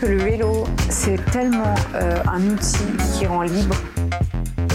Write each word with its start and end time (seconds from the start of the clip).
Que 0.00 0.06
le 0.06 0.16
vélo, 0.16 0.66
c'est 0.88 1.22
tellement 1.30 1.74
euh, 1.94 2.22
un 2.26 2.42
outil 2.48 2.78
qui 3.12 3.26
rend 3.26 3.42
libre. 3.42 3.76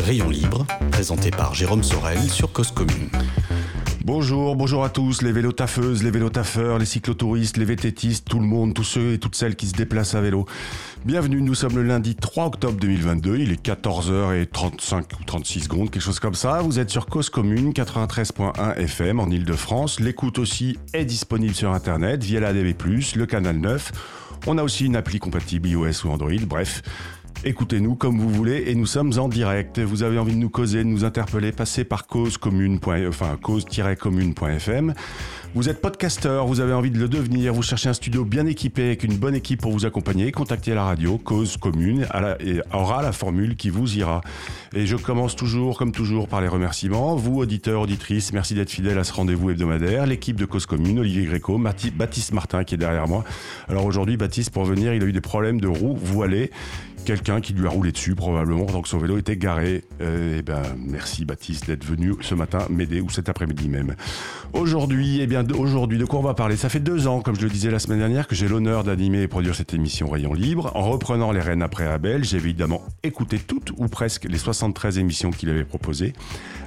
Rayon 0.03 0.29
libre, 0.29 0.67
présenté 0.91 1.31
par 1.31 1.55
Jérôme 1.55 1.81
Sorel 1.81 2.19
sur 2.29 2.51
Cause 2.51 2.69
Commune. 2.69 3.09
Bonjour, 4.03 4.55
bonjour 4.55 4.83
à 4.83 4.89
tous, 4.89 5.23
les 5.23 5.31
vélotaffeuses, 5.31 6.03
les 6.03 6.11
vélotaffeurs, 6.11 6.77
les 6.77 6.85
cyclotouristes, 6.85 7.57
les 7.57 7.65
vététistes, 7.65 8.27
tout 8.29 8.37
le 8.37 8.45
monde, 8.45 8.75
tous 8.75 8.83
ceux 8.83 9.13
et 9.13 9.17
toutes 9.17 9.35
celles 9.35 9.55
qui 9.55 9.65
se 9.65 9.73
déplacent 9.73 10.13
à 10.13 10.21
vélo. 10.21 10.45
Bienvenue, 11.05 11.41
nous 11.41 11.55
sommes 11.55 11.75
le 11.75 11.81
lundi 11.81 12.15
3 12.15 12.45
octobre 12.45 12.77
2022, 12.79 13.37
il 13.37 13.51
est 13.51 13.65
14h35 13.65 15.01
ou 15.19 15.23
36 15.25 15.61
secondes, 15.61 15.89
quelque 15.89 16.03
chose 16.03 16.19
comme 16.19 16.35
ça. 16.35 16.61
Vous 16.61 16.77
êtes 16.77 16.91
sur 16.91 17.07
Cause 17.07 17.31
Commune 17.31 17.71
93.1 17.71 18.75
FM 18.75 19.19
en 19.19 19.31
Ile-de-France. 19.31 19.99
L'écoute 19.99 20.37
aussi 20.37 20.77
est 20.93 21.05
disponible 21.05 21.55
sur 21.55 21.71
Internet 21.71 22.23
via 22.23 22.39
la 22.39 22.53
DB+, 22.53 22.75
le 23.15 23.25
canal 23.25 23.57
9. 23.57 23.91
On 24.47 24.57
a 24.59 24.63
aussi 24.63 24.85
une 24.85 24.95
appli 24.95 25.17
compatible 25.19 25.67
iOS 25.69 26.05
ou 26.05 26.09
Android, 26.09 26.45
bref. 26.45 26.83
Écoutez-nous 27.47 27.93
comme 27.93 28.17
vous 28.17 28.31
voulez 28.31 28.63
et 28.65 28.73
nous 28.73 28.87
sommes 28.87 29.19
en 29.19 29.27
direct. 29.29 29.77
Vous 29.77 30.01
avez 30.01 30.17
envie 30.17 30.33
de 30.33 30.39
nous 30.39 30.49
causer, 30.49 30.79
de 30.79 30.89
nous 30.89 31.05
interpeller, 31.05 31.51
passez 31.51 31.83
par 31.83 32.07
cause-commune.fm. 32.07 33.07
Enfin, 33.07 33.37
cause-commune.fm. 33.39 34.95
Vous 35.53 35.69
êtes 35.69 35.79
podcasteur, 35.79 36.47
vous 36.47 36.59
avez 36.59 36.73
envie 36.73 36.89
de 36.89 36.97
le 36.97 37.07
devenir, 37.07 37.53
vous 37.53 37.61
cherchez 37.61 37.87
un 37.87 37.93
studio 37.93 38.25
bien 38.25 38.47
équipé 38.47 38.87
avec 38.87 39.03
une 39.03 39.15
bonne 39.15 39.35
équipe 39.35 39.61
pour 39.61 39.71
vous 39.71 39.85
accompagner, 39.85 40.31
contactez 40.31 40.73
la 40.73 40.83
radio, 40.83 41.17
cause 41.17 41.55
commune, 41.55 42.07
aura 42.73 43.01
la 43.01 43.13
formule 43.13 43.55
qui 43.55 43.69
vous 43.69 43.95
ira. 43.95 44.19
Et 44.75 44.85
je 44.85 44.97
commence 44.97 45.35
toujours, 45.35 45.77
comme 45.77 45.91
toujours, 45.93 46.27
par 46.27 46.41
les 46.41 46.49
remerciements. 46.49 47.15
Vous, 47.15 47.37
auditeurs, 47.37 47.79
auditrices, 47.79 48.33
merci 48.33 48.55
d'être 48.55 48.71
fidèles 48.71 48.97
à 48.97 49.05
ce 49.05 49.13
rendez-vous 49.13 49.51
hebdomadaire. 49.51 50.07
L'équipe 50.07 50.35
de 50.35 50.45
cause 50.45 50.65
commune, 50.65 50.99
Olivier 50.99 51.23
Gréco, 51.23 51.57
Baptiste 51.57 52.33
Martin 52.33 52.63
qui 52.63 52.73
est 52.73 52.79
derrière 52.79 53.07
moi. 53.07 53.23
Alors 53.69 53.85
aujourd'hui, 53.85 54.17
Baptiste, 54.17 54.49
pour 54.49 54.65
venir, 54.65 54.93
il 54.93 55.03
a 55.03 55.05
eu 55.05 55.13
des 55.13 55.21
problèmes 55.21 55.61
de 55.61 55.67
roue 55.67 55.95
voilée 55.95 56.51
quelqu'un 57.05 57.39
qui 57.39 57.53
lui 57.53 57.67
a 57.67 57.69
roulé 57.69 57.91
dessus 57.91 58.15
probablement 58.15 58.65
donc 58.65 58.87
son 58.87 58.97
vélo 58.97 59.17
était 59.17 59.37
garé. 59.37 59.83
Euh, 60.01 60.37
eh 60.39 60.41
ben 60.41 60.61
merci 60.77 61.23
Baptiste 61.23 61.67
d'être 61.67 61.85
venu 61.85 62.13
ce 62.21 62.35
matin 62.35 62.65
m'aider 62.69 62.99
ou 62.99 63.09
cet 63.09 63.29
après-midi 63.29 63.69
même. 63.69 63.95
Aujourd'hui, 64.53 65.19
eh 65.21 65.27
bien 65.27 65.43
aujourd'hui 65.51 65.97
de 65.97 66.05
quoi 66.05 66.19
on 66.19 66.23
va 66.23 66.33
parler? 66.33 66.55
Ça 66.55 66.69
fait 66.69 66.79
deux 66.79 67.07
ans, 67.07 67.21
comme 67.21 67.35
je 67.35 67.43
le 67.43 67.49
disais 67.49 67.69
la 67.69 67.79
semaine 67.79 67.99
dernière, 67.99 68.27
que 68.27 68.35
j'ai 68.35 68.47
l'honneur 68.47 68.83
d'animer 68.83 69.21
et 69.21 69.27
produire 69.27 69.55
cette 69.55 69.73
émission 69.73 70.09
Rayon 70.09 70.33
Libre. 70.33 70.71
En 70.75 70.89
reprenant 70.89 71.31
les 71.31 71.41
rênes 71.41 71.61
après 71.61 71.85
Abel, 71.85 72.23
j'ai 72.23 72.37
évidemment 72.37 72.81
écouté 73.03 73.37
toutes 73.37 73.71
ou 73.77 73.87
presque 73.87 74.25
les 74.25 74.37
73 74.37 74.97
émissions 74.97 75.29
qu'il 75.29 75.49
avait 75.49 75.65
proposées, 75.65 76.13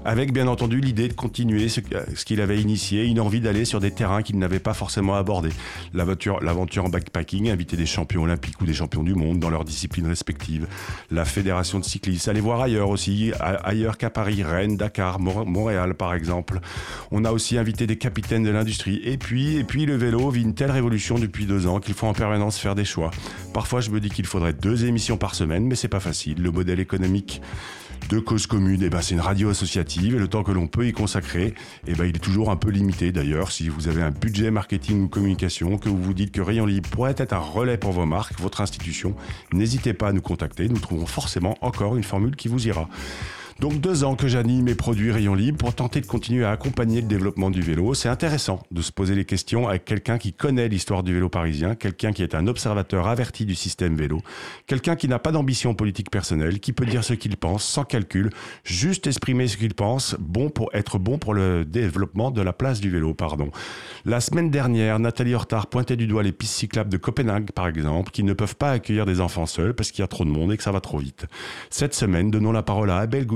avec 0.05 0.33
bien 0.33 0.47
entendu 0.47 0.81
l'idée 0.81 1.09
de 1.09 1.15
continuer 1.15 1.69
ce, 1.69 1.81
ce 2.15 2.25
qu'il 2.25 2.41
avait 2.41 2.61
initié, 2.61 3.05
une 3.07 3.21
envie 3.21 3.41
d'aller 3.41 3.65
sur 3.65 3.81
des 3.81 3.91
terrains 3.91 4.23
qu'il 4.23 4.39
n'avait 4.39 4.61
pas 4.61 4.75
forcément 4.75 5.17
abordés. 5.17 5.53
L'aventure, 5.95 6.39
en 6.85 6.89
backpacking, 6.89 7.51
inviter 7.51 7.77
des 7.77 7.87
champions 7.87 8.23
olympiques 8.23 8.61
ou 8.61 8.67
des 8.67 8.75
champions 8.75 9.03
du 9.03 9.15
monde 9.15 9.41
dans 9.41 9.51
leurs 9.51 9.65
disciplines 9.65 10.07
la 11.11 11.25
fédération 11.25 11.79
de 11.79 11.85
cyclistes, 11.85 12.29
aller 12.29 12.41
voir 12.41 12.61
ailleurs 12.61 12.91
aussi, 12.91 13.33
ailleurs 13.41 13.99
qu'à 13.99 14.11
Paris, 14.11 14.43
Rennes, 14.43 14.77
Dakar, 14.77 15.21
Montréal 15.21 15.95
par 15.95 16.15
exemple. 16.15 16.61
On 17.11 17.25
a 17.25 17.33
aussi 17.33 17.59
invité 17.59 17.87
des 17.87 17.97
capitaines 17.97 18.43
de 18.43 18.51
l'industrie. 18.51 19.01
Et 19.05 19.17
puis, 19.19 19.57
et 19.57 19.65
puis 19.65 19.87
le 19.87 19.97
vélo 19.97 20.31
vit 20.31 20.43
une 20.43 20.55
telle 20.55 20.71
révolution 20.71 21.19
depuis 21.19 21.47
deux 21.47 21.67
ans 21.67 21.81
qu'il 21.81 21.95
faut 21.95 22.07
en 22.07 22.15
permanence 22.15 22.59
faire 22.59 22.75
des 22.75 22.85
choix. 22.85 23.11
Parfois, 23.53 23.81
je 23.81 23.91
me 23.91 24.01
dis 24.01 24.11
qu'il 24.11 24.27
faudrait 24.27 24.53
deux 24.53 24.85
émissions 24.85 25.17
par 25.17 25.35
semaine, 25.35 25.65
mais 25.65 25.75
c'est 25.75 25.89
pas 25.89 26.01
facile. 26.01 26.43
Le 26.43 26.51
modèle 26.51 26.81
économique 26.81 27.41
de 28.09 28.19
cause 28.19 28.47
commune, 28.47 28.83
eh 28.83 28.89
ben, 28.89 29.03
c'est 29.03 29.15
une 29.15 29.21
radio 29.21 29.51
associative 29.51 30.15
et 30.15 30.19
le 30.19 30.29
temps 30.29 30.43
que 30.43 30.53
l'on 30.53 30.67
peut 30.67 30.87
y 30.87 30.93
consacrer, 30.93 31.55
eh 31.87 31.95
ben, 31.95 32.05
il 32.07 32.17
est 32.17 32.21
toujours 32.21 32.51
un 32.51 32.57
peu 32.57 32.71
limité 32.71 33.13
d'ailleurs. 33.13 33.53
Si 33.53 33.69
vous 33.69 33.89
avez 33.89 34.03
un 34.03 34.11
budget 34.11 34.51
marketing 34.51 35.05
ou 35.05 35.09
communication, 35.09 35.77
que 35.79 35.89
vous 35.89 36.03
vous 36.03 36.15
dites 36.15 36.33
que 36.33 36.41
Rayon 36.41 36.65
Libre 36.65 36.89
pourrait 36.89 37.15
être 37.19 37.33
un 37.33 37.39
relais 37.39 37.77
pour 37.77 37.93
vos 37.93 38.07
marques, 38.07 38.41
votre 38.41 38.61
institution, 38.61 39.15
n'hésitez 39.53 39.93
pas 39.93 40.09
à 40.09 40.13
nous 40.13 40.23
contacter. 40.23 40.69
Nous 40.69 40.79
trouverons 40.79 41.07
forcément 41.07 41.57
encore 41.61 41.97
une 41.97 42.03
formule 42.03 42.37
qui 42.37 42.49
vous 42.49 42.67
ira. 42.67 42.89
Donc 43.61 43.81
deux 43.81 44.05
ans 44.05 44.15
que 44.15 44.29
j'anime 44.29 44.69
et 44.69 44.77
produis 44.77 45.11
Rayon 45.11 45.35
Libre 45.35 45.59
pour 45.59 45.75
tenter 45.75 46.01
de 46.01 46.07
continuer 46.07 46.45
à 46.45 46.53
accompagner 46.53 47.01
le 47.01 47.09
développement 47.09 47.51
du 47.51 47.61
vélo. 47.61 47.93
C'est 47.93 48.09
intéressant 48.09 48.63
de 48.71 48.81
se 48.83 48.93
poser 48.93 49.17
les 49.17 49.25
questions 49.25 49.67
avec 49.67 49.85
quelqu'un 49.85 50.17
qui 50.17 50.33
connaît 50.33 50.69
l'histoire 50.69 51.03
du 51.03 51.13
vélo 51.13 51.29
parisien, 51.29 51.75
quelqu'un 51.75 52.13
qui 52.13 52.23
est 52.23 52.37
un 52.37 52.47
observateur 52.47 53.09
averti 53.09 53.47
du 53.47 53.57
système 53.57 53.97
vélo, 53.97 54.21
quelqu'un 54.69 54.95
qui 54.95 55.09
n'a 55.09 55.19
pas 55.19 55.33
d'ambition 55.33 55.75
politique 55.75 56.09
personnelle, 56.09 56.61
qui 56.61 56.73
peut 56.73 56.87
dire 56.87 57.03
ce 57.03 57.15
qu'il 57.15 57.37
pense 57.37 57.65
sans 57.65 57.83
calcul, 57.83 58.31
juste 58.63 59.09
exprimer 59.09 59.49
ce 59.49 59.57
qu'il 59.57 59.75
pense, 59.75 60.15
bon 60.21 60.51
pour 60.51 60.71
être 60.73 61.01
bon 61.01 61.19
pour 61.19 61.35
le 61.35 61.65
développement 61.65 62.31
de 62.31 62.43
la 62.43 62.53
place 62.53 62.79
du 62.79 62.91
vélo, 62.91 63.13
pardon. 63.13 63.51
La 64.05 64.21
semaine 64.21 64.53
dernière, 64.53 65.01
Nathalie 65.01 65.35
Hortard 65.35 65.67
pointait 65.67 65.97
du 65.97 66.07
doigt 66.07 66.23
les 66.23 66.31
pistes 66.31 66.55
cyclables 66.55 66.91
de 66.91 66.97
Copenhague, 66.97 67.51
par 67.51 67.67
exemple, 67.67 68.13
qui 68.13 68.23
ne 68.23 68.35
peuvent 68.35 68.57
pas 68.57 68.71
accueillir 68.71 69.05
des 69.05 69.21
enfants 69.21 69.47
seuls 69.47 69.75
parce 69.75 69.91
qu'il 69.91 70.03
y 70.03 70.05
a 70.05 70.09
trop 70.09 70.25
de 70.25 70.31
monde 70.31 70.53
et 70.53 70.57
que 70.57 70.63
ça 70.63 70.71
va 70.71 70.81
trop 70.81 70.99
vite. 70.99 71.27
Cette 71.71 71.95
semaine, 71.95 72.31
donnons 72.31 72.53
la 72.53 72.63
parole 72.63 72.93
à 72.93 72.99
Abel 72.99 73.27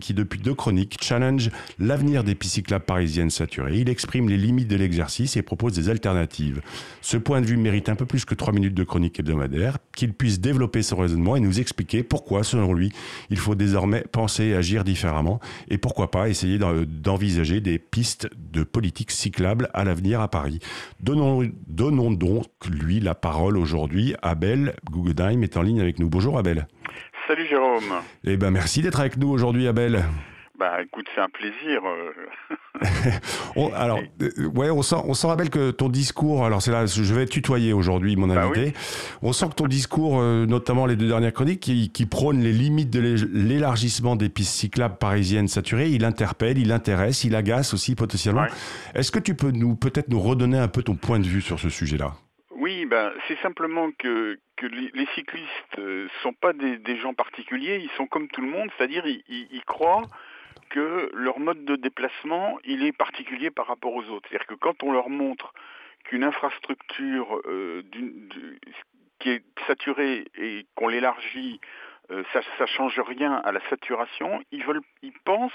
Qui 0.00 0.14
depuis 0.14 0.40
deux 0.40 0.54
chroniques 0.54 0.98
challenge 1.00 1.50
l'avenir 1.78 2.24
des 2.24 2.34
pistes 2.34 2.54
cyclables 2.54 2.84
parisiennes 2.84 3.30
saturées. 3.30 3.78
Il 3.78 3.88
exprime 3.88 4.28
les 4.28 4.36
limites 4.36 4.68
de 4.68 4.76
l'exercice 4.76 5.36
et 5.36 5.42
propose 5.42 5.74
des 5.74 5.88
alternatives. 5.88 6.60
Ce 7.00 7.16
point 7.16 7.40
de 7.40 7.46
vue 7.46 7.56
mérite 7.56 7.88
un 7.88 7.94
peu 7.94 8.04
plus 8.04 8.24
que 8.24 8.34
trois 8.34 8.52
minutes 8.52 8.74
de 8.74 8.82
chronique 8.82 9.20
hebdomadaire, 9.20 9.78
qu'il 9.94 10.12
puisse 10.12 10.40
développer 10.40 10.82
son 10.82 10.96
raisonnement 10.96 11.36
et 11.36 11.40
nous 11.40 11.60
expliquer 11.60 12.02
pourquoi, 12.02 12.42
selon 12.42 12.72
lui, 12.74 12.92
il 13.30 13.36
faut 13.36 13.54
désormais 13.54 14.04
penser 14.10 14.46
et 14.46 14.54
agir 14.54 14.82
différemment 14.82 15.40
et 15.68 15.78
pourquoi 15.78 16.10
pas 16.10 16.28
essayer 16.28 16.58
d'en- 16.58 16.82
d'envisager 16.86 17.60
des 17.60 17.78
pistes 17.78 18.28
de 18.52 18.64
politique 18.64 19.12
cyclable 19.12 19.68
à 19.72 19.84
l'avenir 19.84 20.20
à 20.20 20.28
Paris. 20.28 20.58
Donnons, 21.00 21.48
donnons 21.68 22.10
donc 22.10 22.46
lui 22.68 22.98
la 23.00 23.14
parole 23.14 23.56
aujourd'hui. 23.56 24.14
Abel 24.22 24.74
Guggenheim 24.90 25.42
est 25.42 25.56
en 25.56 25.62
ligne 25.62 25.80
avec 25.80 25.98
nous. 25.98 26.08
Bonjour 26.08 26.38
Abel. 26.38 26.66
Salut 27.30 27.46
Jérôme. 27.48 27.84
Eh 28.24 28.36
ben 28.36 28.50
merci 28.50 28.82
d'être 28.82 28.98
avec 28.98 29.16
nous 29.16 29.28
aujourd'hui 29.28 29.68
Abel. 29.68 30.04
Bah 30.58 30.82
écoute, 30.82 31.06
c'est 31.14 31.20
un 31.20 31.28
plaisir. 31.28 31.80
euh, 31.86 32.80
On- 33.56 33.72
alors, 33.72 34.00
euh, 34.20 34.46
ouais, 34.54 34.68
on 34.70 34.82
sent, 34.82 34.96
on 35.04 35.14
sent 35.14 35.28
Abel 35.30 35.48
que 35.48 35.70
ton 35.70 35.88
discours, 35.88 36.44
alors 36.44 36.60
c'est 36.60 36.72
là, 36.72 36.86
je 36.86 37.14
vais 37.14 37.26
tutoyer 37.26 37.72
aujourd'hui 37.72 38.16
mon 38.16 38.26
Bah 38.26 38.42
invité. 38.42 38.74
On 39.22 39.32
sent 39.32 39.46
que 39.50 39.54
ton 39.54 39.68
discours, 39.68 40.18
euh, 40.20 40.44
notamment 40.44 40.86
les 40.86 40.96
deux 40.96 41.06
dernières 41.06 41.32
chroniques, 41.32 41.60
qui, 41.60 41.90
qui 41.90 42.04
prône 42.04 42.40
les 42.40 42.52
limites 42.52 42.90
de 42.90 42.98
l'é- 42.98 43.26
l'élargissement 43.32 44.16
des 44.16 44.28
pistes 44.28 44.52
cyclables 44.54 44.96
parisiennes 44.98 45.46
saturées, 45.46 45.88
il 45.88 46.04
interpelle, 46.04 46.58
il 46.58 46.72
intéresse, 46.72 47.22
il 47.22 47.36
agace 47.36 47.72
aussi 47.74 47.94
potentiellement. 47.94 48.42
Ouais. 48.42 48.48
Est-ce 48.96 49.12
que 49.12 49.20
tu 49.20 49.36
peux 49.36 49.52
nous 49.52 49.76
peut-être 49.76 50.08
nous 50.08 50.20
redonner 50.20 50.58
un 50.58 50.68
peu 50.68 50.82
ton 50.82 50.96
point 50.96 51.20
de 51.20 51.26
vue 51.28 51.42
sur 51.42 51.60
ce 51.60 51.68
sujet-là? 51.68 52.12
Ben 52.90 53.12
c'est 53.28 53.38
simplement 53.38 53.92
que, 53.92 54.36
les, 54.62 55.06
cyclistes 55.14 55.78
euh, 55.78 56.08
sont 56.24 56.32
pas 56.32 56.52
des, 56.52 56.96
gens 56.98 57.14
particuliers, 57.14 57.78
ils 57.80 57.90
sont 57.96 58.08
comme 58.08 58.26
tout 58.26 58.40
le 58.40 58.48
monde, 58.48 58.68
c'est-à-dire 58.76 59.06
ils, 59.06 59.64
croient 59.64 60.02
que 60.70 61.08
leur 61.14 61.38
mode 61.38 61.64
de 61.64 61.76
déplacement, 61.76 62.58
il 62.64 62.84
est 62.84 62.92
particulier 62.92 63.50
par 63.52 63.68
rapport 63.68 63.94
aux 63.94 64.04
autres. 64.08 64.28
C'est-à-dire 64.28 64.48
que 64.48 64.54
quand 64.54 64.82
on 64.82 64.90
leur 64.90 65.08
montre 65.08 65.54
qu'une 66.04 66.24
infrastructure 66.24 67.40
euh, 67.46 67.82
qui 69.20 69.30
est 69.30 69.44
saturée 69.68 70.24
et 70.36 70.66
qu'on 70.74 70.88
l'élargit, 70.88 71.60
euh, 72.10 72.24
ça 72.32 72.40
ne 72.58 72.66
change 72.66 72.98
rien 72.98 73.34
à 73.34 73.52
la 73.52 73.60
saturation, 73.70 74.42
ils, 74.50 74.64
veulent, 74.64 74.82
ils 75.02 75.18
pensent 75.24 75.52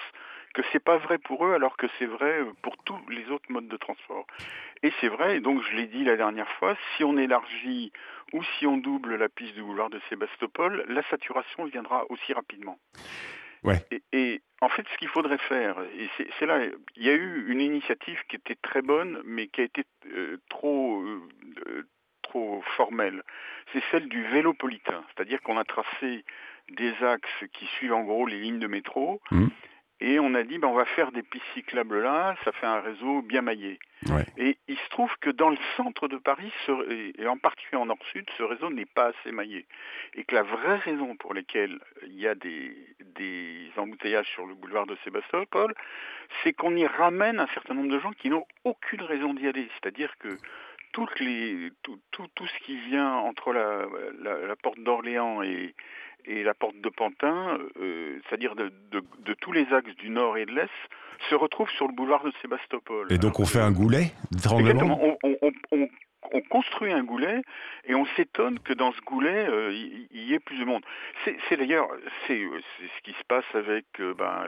que 0.56 0.62
c'est 0.72 0.84
pas 0.84 0.98
vrai 0.98 1.18
pour 1.18 1.46
eux 1.46 1.54
alors 1.54 1.76
que 1.78 1.86
c'est 2.00 2.06
vrai 2.06 2.40
pour 2.62 2.76
tous 2.86 2.98
les 3.10 3.30
autres 3.30 3.52
modes 3.52 3.68
de 3.68 3.78
transport. 3.78 4.26
Et 4.84 4.92
c'est 5.00 5.10
vrai, 5.10 5.38
et 5.38 5.40
donc 5.42 5.62
je 5.64 5.76
l'ai 5.76 5.86
dit 5.86 6.04
la 6.04 6.16
dernière 6.16 6.50
fois, 6.54 6.76
si 6.96 7.04
on 7.04 7.18
élargit 7.18 7.92
ou 8.34 8.42
si 8.58 8.66
on 8.66 8.78
double 8.78 9.16
la 9.16 9.30
piste 9.30 9.54
du 9.54 9.62
boulevard 9.62 9.90
de 9.90 10.00
Sébastopol, 10.10 10.86
la 10.88 11.04
saturation 11.10 11.66
viendra 11.66 12.06
aussi 12.10 12.34
rapidement. 12.34 12.80
Ouais. 13.64 13.86
Et, 13.92 14.02
et 14.14 14.42
en 14.62 14.70
fait, 14.70 14.86
ce 14.92 14.98
qu'il 14.98 15.08
faudrait 15.10 15.38
faire, 15.40 15.76
et 15.98 16.10
c'est 16.40 16.46
là, 16.46 16.60
il 16.96 17.04
y 17.04 17.10
a 17.10 17.14
eu 17.14 17.46
une 17.52 17.62
initiative 17.62 18.22
qui 18.30 18.36
était 18.38 18.56
très 18.56 18.82
bonne, 18.82 19.22
mais 19.26 19.48
qui 19.48 19.62
a 19.62 19.64
été 19.66 19.84
euh, 20.14 20.38
trop, 20.50 21.02
euh, 21.02 21.22
euh, 21.68 21.84
trop 22.22 22.62
formelle. 22.78 23.24
C'est 23.74 23.84
celle 23.92 24.08
du 24.08 24.24
vélopolitain, 24.24 25.04
c'est-à-dire 25.10 25.42
qu'on 25.42 25.58
a 25.58 25.64
tracé 25.66 26.24
des 26.70 26.94
axes 27.04 27.44
qui 27.54 27.66
suivent 27.78 27.94
en 27.94 28.04
gros 28.04 28.26
les 28.26 28.40
lignes 28.40 28.60
de 28.60 28.68
métro, 28.68 29.20
Mhm. 29.32 29.50
Et 30.02 30.20
on 30.20 30.34
a 30.34 30.44
dit 30.44 30.58
ben, 30.58 30.68
on 30.68 30.74
va 30.74 30.86
faire 30.86 31.12
des 31.12 31.24
pistes 31.24 31.46
cyclables 31.54 32.02
là, 32.02 32.36
ça 32.44 32.52
fait 32.52 32.66
un 32.66 32.82
réseau 32.82 33.22
bien 33.22 33.42
maillé. 33.42 33.80
Ouais. 34.10 34.26
Et 34.38 34.58
il 34.68 34.78
se 34.78 34.90
trouve 34.90 35.12
que 35.22 35.30
dans 35.30 35.50
le 35.50 35.58
centre 35.78 36.08
de 36.08 36.18
Paris, 36.18 36.52
et 37.18 37.28
en 37.28 37.38
particulier 37.38 37.78
en 37.78 37.86
nord-sud, 37.86 38.26
ce 38.38 38.44
réseau 38.44 38.70
n'est 38.70 38.86
pas 38.86 39.08
assez 39.08 39.32
maillé. 39.32 39.66
Et 40.14 40.26
que 40.26 40.36
la 40.36 40.44
vraie 40.44 40.78
raison 40.78 41.16
pour 41.16 41.34
laquelle 41.34 41.80
il 42.06 42.20
y 42.20 42.28
a 42.28 42.36
des, 42.36 42.76
des 43.16 43.72
embouteillages 43.78 44.30
sur 44.30 44.46
le 44.46 44.54
boulevard 44.54 44.86
de 44.86 44.98
Sébastopol, 45.04 45.74
c'est 46.44 46.54
qu'on 46.54 46.76
y 46.76 46.86
ramène 46.86 47.40
un 47.40 47.48
certain 47.48 47.74
nombre 47.74 47.92
de 47.92 48.00
gens 48.00 48.12
qui 48.12 48.30
n'ont 48.30 48.46
aucune 48.64 49.02
raison 49.02 49.34
d'y 49.34 49.48
aller. 49.48 49.68
C'est-à-dire 49.76 50.18
que 50.20 50.30
toutes 50.96 51.20
les, 51.20 51.72
tout, 51.84 52.00
tout, 52.12 52.26
tout 52.36 52.48
ce 52.48 52.58
qui 52.66 52.78
vient 52.90 53.12
entre 53.30 53.52
la, 53.52 53.86
la, 54.24 54.48
la 54.48 54.56
porte 54.56 54.80
d'Orléans 54.80 55.44
et, 55.44 55.76
et 56.24 56.42
la 56.44 56.54
porte 56.54 56.80
de 56.80 56.88
Pantin, 56.90 57.58
euh, 57.82 58.18
c'est-à-dire 58.30 58.56
de, 58.56 58.72
de, 58.92 59.02
de 59.28 59.34
tous 59.34 59.52
les 59.52 59.66
axes 59.74 59.94
du 59.98 60.10
nord 60.10 60.38
et 60.38 60.46
de 60.46 60.52
l'est, 60.52 60.70
se 61.30 61.36
retrouve 61.36 61.70
sur 61.72 61.88
le 61.90 61.94
boulevard 61.94 62.24
de 62.24 62.32
Sébastopol. 62.42 63.08
Et 63.12 63.18
donc 63.18 63.40
on 63.42 63.46
fait 63.46 63.60
un 63.60 63.72
goulet 63.74 64.14
d'étranglement 64.32 64.70
Exactement. 64.70 65.18
On, 65.24 65.36
on- 65.42 65.52
on- 65.74 65.90
on- 66.34 66.38
on 66.38 66.42
construit 66.42 66.92
un 66.92 67.04
goulet 67.04 67.42
et 67.86 67.96
on 67.96 68.06
s'étonne 68.16 68.60
que 68.60 68.74
dans 68.74 68.92
ce 68.94 69.02
goulet, 69.02 69.48
euh, 69.50 69.72
il 69.74 70.08
il 70.12 70.24
y, 70.30 70.34
ait 70.34 70.40
plus 70.40 70.58
de 70.58 70.66
monde. 70.66 70.84
C'est 71.24 71.58
d'ailleurs 71.58 71.88
c'est 72.28 72.40
euh, 72.42 72.60
ce 72.98 73.02
qui 73.04 73.14
se 73.14 73.24
passe 73.26 73.46
avec 73.54 73.86
euh, 74.00 74.14
ben, 74.14 74.46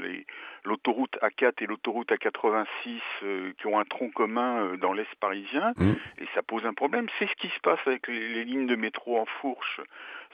l'autoroute 0.64 1.18
A4 1.22 1.54
et 1.64 1.66
l'autoroute 1.68 2.12
A86 2.12 3.00
euh, 3.24 3.52
qui 3.60 3.68
ont 3.68 3.80
un 3.80 3.86
tronc 3.86 4.10
commun 4.10 4.64
euh, 4.66 4.78
dans 4.78 4.94
l'Est 4.94 5.14
parisien 5.20 5.74
Mm. 5.78 5.92
et 6.20 6.26
ça 6.34 6.42
pose 6.44 6.66
un 6.66 6.74
problème. 6.74 7.08
C'est 7.20 7.28
ce 7.28 7.36
qui 7.36 7.50
se 7.50 7.60
passe 7.60 7.80
avec 7.86 8.08
les, 8.08 8.28
les 8.30 8.44
lignes 8.46 8.68
de 8.68 8.76
métro 8.76 9.20
en 9.20 9.26
fourche, 9.26 9.82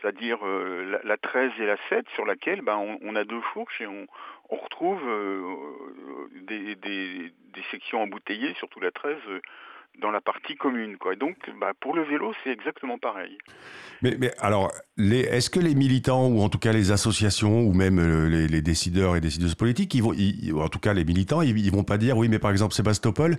c'est-à-dire 0.01 0.37
euh, 0.45 0.85
la, 0.91 0.99
la 1.03 1.17
13 1.17 1.51
et 1.59 1.65
la 1.65 1.77
7 1.89 2.07
sur 2.15 2.25
laquelle 2.25 2.61
ben, 2.61 2.77
on, 2.77 2.99
on 3.01 3.15
a 3.15 3.23
deux 3.25 3.41
fourches 3.53 3.81
et 3.81 3.87
on, 3.87 4.07
on 4.49 4.55
retrouve 4.55 5.01
euh, 5.07 5.41
des, 6.47 6.75
des- 6.75 7.31
des 7.53 7.63
sections 7.71 8.01
embouteillées, 8.01 8.53
surtout 8.55 8.79
la 8.79 8.91
13, 8.91 9.17
euh, 9.29 9.39
dans 9.99 10.11
la 10.11 10.21
partie 10.21 10.55
commune. 10.55 10.97
Quoi. 10.97 11.13
Et 11.13 11.15
donc, 11.15 11.37
bah, 11.59 11.71
pour 11.79 11.95
le 11.95 12.03
vélo, 12.03 12.33
c'est 12.43 12.49
exactement 12.51 12.97
pareil. 12.97 13.37
Mais, 14.01 14.15
mais 14.19 14.31
alors, 14.39 14.71
est-ce 14.97 15.49
que 15.49 15.59
les 15.59 15.75
militants, 15.75 16.27
ou 16.27 16.41
en 16.41 16.49
tout 16.49 16.59
cas 16.59 16.73
les 16.73 16.91
associations, 16.91 17.61
ou 17.61 17.73
même 17.73 17.99
euh, 17.99 18.27
les, 18.27 18.47
les 18.47 18.61
décideurs 18.61 19.15
et 19.15 19.21
décideuses 19.21 19.55
politiques, 19.55 19.93
ils 19.93 20.03
vont, 20.03 20.13
ils- 20.13 20.53
en 20.53 20.67
tout 20.69 20.79
cas 20.79 20.93
les 20.93 21.05
militants, 21.05 21.41
ils, 21.41 21.57
ils 21.57 21.71
vont 21.71 21.83
pas 21.83 21.97
dire, 21.97 22.17
oui, 22.17 22.27
mais 22.27 22.39
par 22.39 22.51
exemple 22.51 22.73
Sébastopol, 22.73 23.37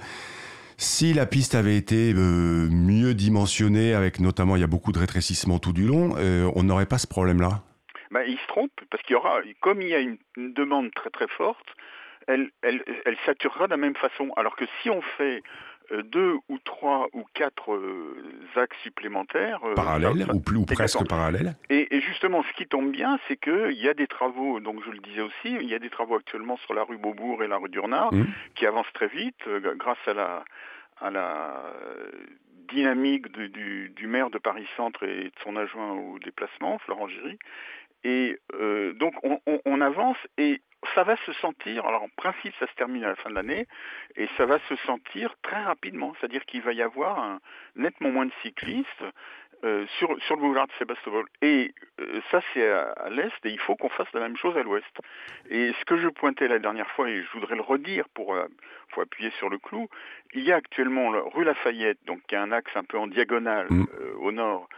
si 0.76 1.12
la 1.12 1.26
piste 1.26 1.54
avait 1.54 1.76
été 1.76 2.12
euh, 2.14 2.68
mieux 2.70 3.14
dimensionnée, 3.14 3.94
avec 3.94 4.20
notamment, 4.20 4.56
il 4.56 4.60
y 4.60 4.64
a 4.64 4.68
beaucoup 4.68 4.92
de 4.92 4.98
rétrécissement 4.98 5.58
tout 5.58 5.72
du 5.72 5.86
long, 5.86 6.16
euh, 6.16 6.50
on 6.56 6.62
n'aurait 6.62 6.86
pas 6.86 6.98
ce 6.98 7.06
problème-là? 7.06 7.62
Bah, 8.10 8.24
ils 8.24 8.38
se 8.38 8.46
trompent, 8.46 8.80
parce 8.90 9.02
qu'il 9.02 9.14
y 9.14 9.16
aura, 9.16 9.40
comme 9.60 9.82
il 9.82 9.88
y 9.88 9.94
a 9.94 10.00
une, 10.00 10.18
une 10.36 10.52
demande 10.54 10.92
très 10.94 11.10
très 11.10 11.28
forte, 11.28 11.66
elle, 12.26 12.50
elle, 12.62 12.82
elle 13.04 13.16
saturera 13.26 13.66
de 13.66 13.72
la 13.72 13.76
même 13.76 13.96
façon. 13.96 14.32
Alors 14.36 14.56
que 14.56 14.64
si 14.80 14.88
on 14.88 15.02
fait 15.18 15.42
deux 16.04 16.36
ou 16.48 16.58
trois 16.58 17.08
ou 17.12 17.24
quatre 17.34 17.72
euh, 17.74 18.16
axes 18.56 18.76
supplémentaires... 18.82 19.60
euh, 19.64 19.74
Parallèles, 19.74 20.26
ou, 20.32 20.40
plus, 20.40 20.56
ou 20.58 20.64
presque 20.64 21.06
parallèles 21.06 21.54
Et, 21.70 21.94
et 21.96 22.00
justement, 22.00 22.42
ce 22.42 22.52
qui 22.54 22.66
tombe 22.66 22.90
bien, 22.90 23.18
c'est 23.28 23.36
qu'il 23.36 23.72
y 23.80 23.88
a 23.88 23.94
des 23.94 24.06
travaux, 24.06 24.60
donc 24.60 24.82
je 24.84 24.90
le 24.90 24.98
disais 24.98 25.20
aussi, 25.22 25.52
il 25.60 25.68
y 25.68 25.74
a 25.74 25.78
des 25.78 25.90
travaux 25.90 26.16
actuellement 26.16 26.56
sur 26.58 26.74
la 26.74 26.82
rue 26.84 26.96
Beaubourg 26.98 27.42
et 27.42 27.48
la 27.48 27.56
rue 27.58 27.68
Durnard 27.68 28.12
Mhm. 28.14 28.26
qui 28.54 28.66
avancent 28.66 28.92
très 28.94 29.08
vite 29.08 29.36
euh, 29.46 29.74
grâce 29.76 29.98
à 30.06 30.14
la, 30.14 30.44
à 31.00 31.10
la 31.10 31.62
euh, 31.66 32.10
dynamique 32.68 33.30
du, 33.32 33.48
du- 33.50 33.90
du 33.90 34.06
maire 34.06 34.30
de 34.30 34.38
Paris-Centre 34.38 35.02
et 35.04 35.24
de 35.24 35.32
son 35.42 35.56
adjoint 35.56 35.92
au 35.92 36.18
déplacement, 36.18 36.78
Florent 36.78 37.08
Giry. 37.08 37.38
Et 38.04 38.38
euh, 38.54 38.92
donc 38.94 39.14
on, 39.22 39.40
on- 39.46 39.60
on 39.64 39.80
avance 39.80 40.18
et 40.38 40.60
ça 40.94 41.02
va 41.02 41.16
se 41.24 41.32
sentir, 41.34 41.86
alors 41.86 42.02
en 42.02 42.10
principe 42.16 42.52
ça 42.60 42.66
se 42.66 42.74
termine 42.74 43.04
à 43.04 43.08
la 43.08 43.16
fin 43.16 43.30
de 43.30 43.34
l'année, 43.34 43.66
et 44.16 44.28
ça 44.36 44.44
va 44.44 44.58
se 44.68 44.76
sentir 44.76 45.34
très 45.42 45.62
rapidement, 45.62 46.14
c'est-à-dire 46.20 46.44
qu'il 46.44 46.60
va 46.60 46.72
y 46.74 46.82
avoir 46.82 47.18
un, 47.18 47.40
nettement 47.74 48.10
moins 48.10 48.26
de 48.26 48.32
cyclistes 48.42 49.04
euh, 49.64 49.86
sur, 49.98 50.14
sur 50.24 50.34
le 50.36 50.42
boulevard 50.42 50.66
de 50.66 50.72
Sébastopol. 50.78 51.24
Et 51.40 51.72
euh, 52.00 52.20
ça 52.30 52.42
c'est 52.52 52.68
à, 52.68 52.90
à 52.92 53.08
l'est, 53.08 53.32
et 53.44 53.48
il 53.48 53.58
faut 53.58 53.76
qu'on 53.76 53.88
fasse 53.88 54.12
la 54.12 54.20
même 54.20 54.36
chose 54.36 54.54
à 54.58 54.62
l'ouest. 54.62 54.94
Et 55.48 55.72
ce 55.80 55.84
que 55.86 55.96
je 55.96 56.08
pointais 56.08 56.48
la 56.48 56.58
dernière 56.58 56.90
fois, 56.90 57.08
et 57.08 57.22
je 57.22 57.30
voudrais 57.32 57.56
le 57.56 57.62
redire 57.62 58.06
pour, 58.12 58.36
appuyer 59.00 59.30
sur 59.38 59.48
le 59.48 59.58
clou, 59.58 59.88
il 60.34 60.42
y 60.44 60.52
a 60.52 60.56
actuellement 60.56 61.10
la 61.10 61.22
rue 61.22 61.44
Lafayette, 61.44 61.98
donc 62.06 62.20
qui 62.28 62.36
a 62.36 62.42
un 62.42 62.52
axe 62.52 62.70
un 62.76 62.84
peu 62.84 62.98
en 62.98 63.06
diagonale 63.06 63.66
Mm. 63.70 63.86
au 64.20 64.30
nord, 64.32 64.68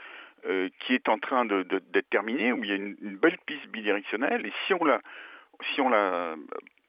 euh, 0.48 0.68
qui 0.80 0.94
est 0.94 1.08
en 1.08 1.18
train 1.18 1.44
de- 1.44 1.62
de- 1.64 1.82
d'être 1.92 2.08
terminé, 2.10 2.52
où 2.52 2.62
il 2.62 2.70
y 2.70 2.72
a 2.72 2.76
une, 2.76 2.96
une 3.02 3.16
belle 3.16 3.38
piste 3.46 3.66
bidirectionnelle, 3.68 4.46
et 4.46 4.52
si 4.66 4.74
on 4.74 4.84
la, 4.84 5.00
si 5.74 5.80
on 5.80 5.88
la 5.88 6.34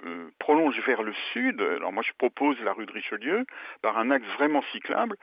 euh, 0.06 0.30
prolonge 0.40 0.80
vers 0.86 1.02
le 1.04 1.14
sud, 1.34 1.60
alors 1.62 1.92
moi 1.92 2.04
je 2.06 2.12
propose 2.18 2.60
la 2.64 2.74
rue 2.74 2.86
de 2.86 2.92
Richelieu, 2.92 3.46
par 3.82 3.98
un 3.98 4.12
axe 4.12 4.28
vraiment 4.38 4.62
cyclable, 4.72 5.16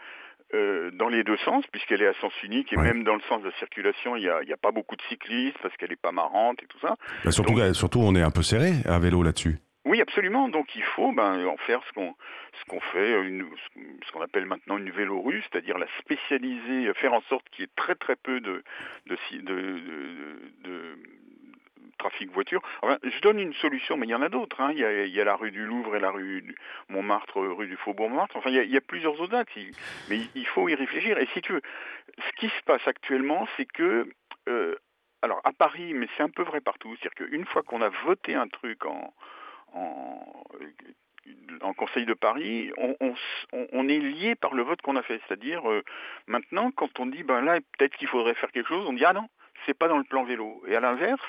euh, 0.53 0.91
dans 0.93 1.09
les 1.09 1.25
deux 1.25 1.37
sens, 1.39 1.65
puisqu'elle 1.69 2.03
est 2.03 2.07
à 2.09 2.13
sens 2.15 2.33
unique, 2.43 2.73
et 2.73 2.77
Ouais. 2.77 2.83
même 2.85 3.03
dans 3.05 3.15
le 3.15 3.21
sens 3.23 3.41
de 3.43 3.49
la 3.49 3.55
circulation, 3.57 4.17
il 4.17 4.23
n'y 4.23 4.29
a, 4.29 4.37
a 4.39 4.57
pas 4.61 4.73
beaucoup 4.73 4.97
de 4.97 5.03
cyclistes, 5.03 5.57
parce 5.63 5.77
qu'elle 5.77 5.91
n'est 5.91 5.97
pas 5.97 6.13
marrante 6.13 6.63
et 6.63 6.67
tout 6.67 6.79
ça. 6.81 6.97
Bah, 7.25 7.31
surtout, 7.31 7.55
Donc- 7.55 7.75
surtout, 7.75 8.01
on 8.01 8.15
est 8.15 8.23
un 8.23 8.31
peu 8.31 8.43
serré 8.43 8.73
à 8.85 8.99
vélo 8.99 9.23
là-dessus. 9.23 9.57
Oui, 9.85 10.01
absolument. 10.01 10.49
Donc 10.49 10.75
il 10.75 10.83
faut 10.83 11.13
ben, 11.13 11.45
en 11.47 11.57
faire 11.59 11.83
ce 11.85 11.93
qu'on 11.93 12.81
fait, 12.81 13.21
une- 13.23 13.49
ce 14.07 14.13
qu'on 14.13 14.23
appelle 14.23 14.47
maintenant 14.47 14.79
une 14.79 14.91
vélorue, 14.91 15.43
c'est-à-dire 15.43 15.77
la 15.79 15.87
spécialiser, 15.99 16.93
faire 16.95 17.13
en 17.13 17.21
sorte 17.23 17.49
qu'il 17.51 17.63
y 17.63 17.65
ait 17.65 17.71
très 17.77 17.95
très 17.95 18.17
peu 18.17 18.41
de 18.41 18.63
de, 19.07 19.17
de, 19.43 20.99
trafic 21.99 22.31
voiture. 22.33 22.61
Enfin, 22.83 22.99
je 23.03 23.21
donne 23.21 23.39
une 23.39 23.55
solution, 23.55 23.97
mais 23.97 24.07
il 24.07 24.11
y 24.11 24.15
en 24.15 24.23
a 24.23 24.29
d'autres. 24.29 24.61
hein. 24.61 24.73
Il, 24.73 24.79
y 24.79 25.21
a, 25.21 25.25
la 25.25 25.37
rue 25.37 25.51
du 25.51 25.65
Louvre 25.65 25.97
et 25.97 26.01
la 26.01 26.11
rue 26.11 26.43
du 26.43 26.55
Montmartre, 26.89 27.41
rue 27.41 27.67
du 27.67 27.77
Faubourg 27.77 28.11
Montmartre. 28.11 28.37
Enfin, 28.37 28.51
il 28.51 28.57
y 28.57 28.59
a, 28.59 28.63
il 28.63 28.71
y 28.71 28.77
a 28.77 28.81
Mais 30.11 30.17
il- 30.19 30.31
il 30.35 30.47
faut 30.47 30.69
y 30.69 30.75
réfléchir. 30.75 31.19
Et 31.19 31.27
si 31.33 31.41
tu 31.41 31.53
veux, 31.53 31.63
ce 32.19 32.33
qui 32.37 32.49
se 32.49 32.63
passe 32.65 32.87
actuellement, 32.87 33.47
c'est 33.57 33.65
que 33.67 34.09
euh, 34.49 34.75
alors 35.23 35.41
à 35.45 35.53
Paris, 35.53 35.95
mais 35.95 36.07
c'est 36.17 36.23
un 36.23 36.29
peu 36.29 36.43
vrai 36.43 36.61
partout, 36.61 36.95
c'est-à-dire 36.97 37.29
qu'une 37.29 37.47
fois 37.47 37.63
qu'on 37.63 37.81
a 37.81 37.89
voté 38.05 38.35
un 38.35 38.49
truc 38.49 38.85
en, 38.85 39.15
en, 39.75 41.73
Conseil 41.77 42.07
de 42.07 42.15
Paris, 42.15 42.71
on 42.79 43.89
est 43.89 43.99
lié 43.99 44.35
par 44.37 44.55
le 44.55 44.63
vote 44.63 44.81
qu'on 44.83 44.97
a 44.97 45.03
fait. 45.03 45.21
C'est-à-dire, 45.27 45.69
euh, 45.69 45.83
maintenant, 46.27 46.71
quand 46.71 47.01
on 47.01 47.07
dit, 47.07 47.25
ben 47.25 47.41
là, 47.41 47.59
peut-être 47.77 47.97
qu'il 47.97 48.07
faudrait 48.07 48.35
faire 48.35 48.53
quelque 48.53 48.69
chose, 48.69 48.87
on 48.89 48.93
dit, 48.93 49.05
ah 49.05 49.13
non, 49.13 49.29
c'est 49.67 49.75
pas 49.79 49.89
dans 49.89 49.99
le 49.99 50.05
plan 50.05 50.25
vélo. 50.25 50.63
Et 50.67 50.77
à 50.77 50.81
l'inverse, 50.81 51.21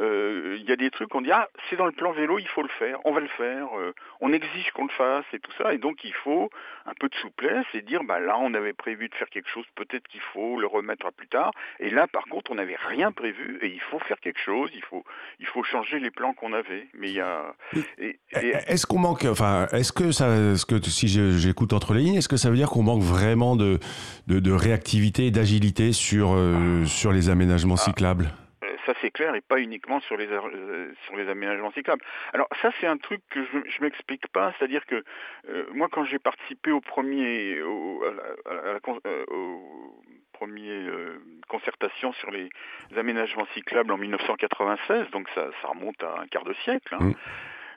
euh, 0.00 0.56
il 0.58 0.68
y 0.68 0.72
a 0.72 0.76
des 0.76 0.90
trucs, 0.90 1.14
on 1.14 1.20
dit, 1.20 1.30
ah, 1.30 1.48
c'est 1.70 1.76
dans 1.76 1.86
le 1.86 1.92
plan 1.92 2.10
vélo, 2.10 2.38
il 2.40 2.48
faut 2.48 2.62
le 2.62 2.68
faire, 2.80 2.98
on 3.04 3.12
va 3.12 3.20
le 3.20 3.28
faire, 3.28 3.68
euh, 3.78 3.92
on 4.20 4.32
exige 4.32 4.72
qu'on 4.72 4.84
le 4.86 4.90
fasse 4.90 5.24
et 5.32 5.38
tout 5.38 5.52
ça. 5.56 5.72
Et 5.72 5.78
donc, 5.78 6.02
il 6.02 6.12
faut 6.12 6.50
un 6.86 6.92
peu 6.98 7.08
de 7.08 7.14
souplesse 7.14 7.64
et 7.74 7.80
dire, 7.80 8.02
bah 8.02 8.18
là, 8.18 8.36
on 8.40 8.54
avait 8.54 8.72
prévu 8.72 9.08
de 9.08 9.14
faire 9.14 9.28
quelque 9.28 9.48
chose, 9.48 9.64
peut-être 9.76 10.06
qu'il 10.08 10.20
faut 10.32 10.58
le 10.58 10.66
remettre 10.66 11.06
à 11.06 11.12
plus 11.12 11.28
tard. 11.28 11.52
Et 11.78 11.90
là, 11.90 12.08
par 12.08 12.24
contre, 12.24 12.50
on 12.50 12.56
n'avait 12.56 12.76
rien 12.88 13.12
prévu 13.12 13.58
et 13.62 13.68
il 13.68 13.80
faut 13.80 14.00
faire 14.00 14.18
quelque 14.18 14.40
chose, 14.40 14.68
il 14.74 14.82
faut, 14.82 15.04
il 15.38 15.46
faut 15.46 15.62
changer 15.62 16.00
les 16.00 16.10
plans 16.10 16.32
qu'on 16.34 16.52
avait. 16.54 16.88
Mais 16.98 17.08
il 17.10 17.14
y 17.14 17.20
a... 17.20 17.54
et- 17.98 18.18
et- 18.32 18.54
Est-ce 18.66 18.86
qu'on 18.86 18.98
manque, 18.98 19.24
enfin, 19.30 19.68
est-ce 19.70 19.92
que 19.92 20.10
ça, 20.10 20.26
est-ce 20.28 20.66
que 20.66 20.82
si 20.82 21.06
j'écoute 21.38 21.72
entre 21.72 21.94
les 21.94 22.00
lignes, 22.00 22.16
est-ce 22.16 22.28
que 22.28 22.36
ça 22.36 22.50
veut 22.50 22.56
dire 22.56 22.68
qu'on 22.68 22.82
manque 22.82 23.02
vraiment 23.02 23.54
de, 23.54 23.78
de, 24.26 24.40
de 24.40 24.50
réactivité 24.52 25.26
et 25.26 25.30
d'agilité 25.30 25.92
sur, 25.92 26.32
euh, 26.34 26.84
sur 26.84 27.12
les 27.12 27.30
aménagements 27.30 27.73
cyclables 27.76 28.28
Euh, 28.64 28.76
ça 28.86 28.92
c'est 29.00 29.10
clair 29.10 29.34
et 29.34 29.40
pas 29.42 29.58
uniquement 29.60 30.00
sur 30.00 30.16
les 30.16 30.26
euh, 30.30 30.92
sur 31.04 31.16
les 31.16 31.28
aménagements 31.28 31.70
cyclables. 31.72 32.02
Alors 32.32 32.48
ça 32.62 32.70
c'est 32.80 32.86
un 32.86 32.96
truc 32.96 33.20
que 33.30 33.44
je, 33.44 33.58
je 33.68 33.82
m'explique 33.82 34.26
pas, 34.28 34.52
c'est-à-dire 34.58 34.84
que 34.86 35.04
euh, 35.48 35.66
moi 35.74 35.88
quand 35.92 36.04
j'ai 36.04 36.18
participé 36.18 36.70
au 36.70 36.80
premier 36.80 37.60
au, 37.62 38.02
à 38.04 38.12
la- 38.12 38.70
à 38.70 38.72
la 38.74 38.80
con- 38.80 39.00
euh, 39.06 39.24
au 39.28 40.02
premier 40.32 40.88
concertation 41.48 42.12
sur 42.14 42.30
les 42.30 42.48
aménagements 42.96 43.46
cyclables 43.54 43.92
en 43.92 43.98
1996, 43.98 45.10
donc 45.10 45.28
ça, 45.34 45.46
ça 45.62 45.68
remonte 45.68 46.02
à 46.02 46.20
un 46.22 46.26
quart 46.26 46.44
de 46.44 46.54
siècle. 46.64 46.94
hein, 46.94 47.04
Mm. 47.04 47.14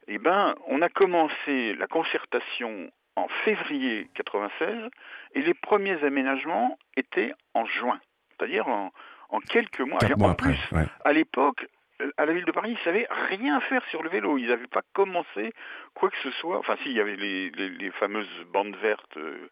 Eh 0.09 0.17
ben 0.19 0.55
on 0.67 0.81
a 0.81 0.89
commencé 0.89 1.73
la 1.75 1.87
concertation 1.87 2.89
en 3.17 3.27
février 3.45 4.07
96 4.15 4.89
et 5.35 5.41
les 5.41 5.53
premiers 5.53 6.01
aménagements 6.03 6.77
étaient 6.95 7.33
en 7.53 7.65
juin, 7.65 7.99
c'est-à-dire 8.31 8.67
en, 8.69 8.91
en 9.29 9.39
quelques 9.39 9.81
mois. 9.81 9.99
Quatre 9.99 10.11
Et 10.11 10.15
mois 10.15 10.29
en 10.29 10.31
après. 10.31 10.49
plus, 10.53 10.77
ouais. 10.77 10.85
à 11.05 11.13
l'époque, 11.13 11.67
euh, 12.01 12.11
à 12.17 12.25
la 12.25 12.33
ville 12.33 12.45
de 12.45 12.51
Paris, 12.51 12.75
ils 12.79 12.83
savaient 12.83 13.07
rien 13.29 13.59
faire 13.61 13.83
sur 13.89 14.03
le 14.03 14.09
vélo. 14.09 14.37
Ils 14.37 14.47
n'avaient 14.47 14.67
pas 14.67 14.83
commencé 14.93 15.53
quoi 15.93 16.09
que 16.09 16.17
ce 16.23 16.31
soit. 16.31 16.57
Enfin, 16.59 16.75
si, 16.83 16.89
il 16.89 16.95
y 16.95 16.99
avait 17.01 17.15
les, 17.15 17.49
les- 17.51 17.69
les 17.69 17.91
fameuses 17.91 18.29
bandes 18.53 18.75
vertes 18.77 19.17
euh, 19.17 19.49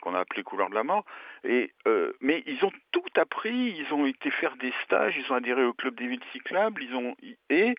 qu'on 0.00 0.14
a 0.14 0.20
appelées 0.20 0.44
couleurs 0.44 0.70
de 0.70 0.74
la 0.76 0.84
mort. 0.84 1.04
Et, 1.44 1.72
euh, 1.88 2.12
mais 2.20 2.42
ils 2.46 2.64
ont 2.64 2.70
tout 2.92 3.02
appris. 3.16 3.74
Ils 3.78 3.92
ont 3.92 4.06
été 4.06 4.30
faire 4.30 4.54
des 4.56 4.72
stages. 4.84 5.16
Ils 5.16 5.32
ont 5.32 5.36
adhéré 5.36 5.64
au 5.64 5.72
club 5.72 5.96
des 5.96 6.06
villes 6.06 6.24
cyclables. 6.32 6.82
Ils 6.82 6.94
ont 6.94 7.16
et 7.50 7.74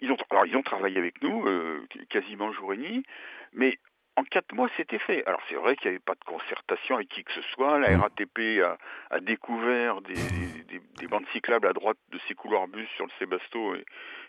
ils 0.00 0.10
ont 0.12 0.16
alors 0.30 0.46
ils 0.46 0.56
ont 0.56 0.62
travaillé 0.62 0.98
avec 0.98 1.20
nous 1.22 1.46
euh, 1.46 1.84
quasiment 2.10 2.52
jour 2.52 2.74
et 2.74 2.76
nuit. 2.76 3.04
Mais 3.52 3.78
en 4.16 4.22
quatre 4.24 4.52
mois, 4.54 4.68
c'était 4.76 4.98
fait. 5.00 5.24
Alors 5.26 5.40
c'est 5.48 5.56
vrai 5.56 5.74
qu'il 5.76 5.90
n'y 5.90 5.96
avait 5.96 6.04
pas 6.04 6.14
de 6.14 6.24
concertation 6.24 6.96
avec 6.96 7.08
qui 7.08 7.24
que 7.24 7.32
ce 7.32 7.42
soit. 7.52 7.78
La 7.78 7.96
Mm. 7.96 8.00
RATP 8.00 8.38
a, 8.62 8.78
a 9.10 9.20
découvert 9.20 10.00
des, 10.02 10.14
des- 10.14 10.80
des 10.98 11.06
bandes 11.08 11.26
cyclables 11.32 11.66
à 11.66 11.72
droite 11.72 11.98
de 12.10 12.18
ses 12.28 12.34
couloirs 12.34 12.68
bus 12.68 12.88
sur 12.96 13.04
le 13.06 13.10
Sébasto 13.18 13.74
et, 13.74 13.84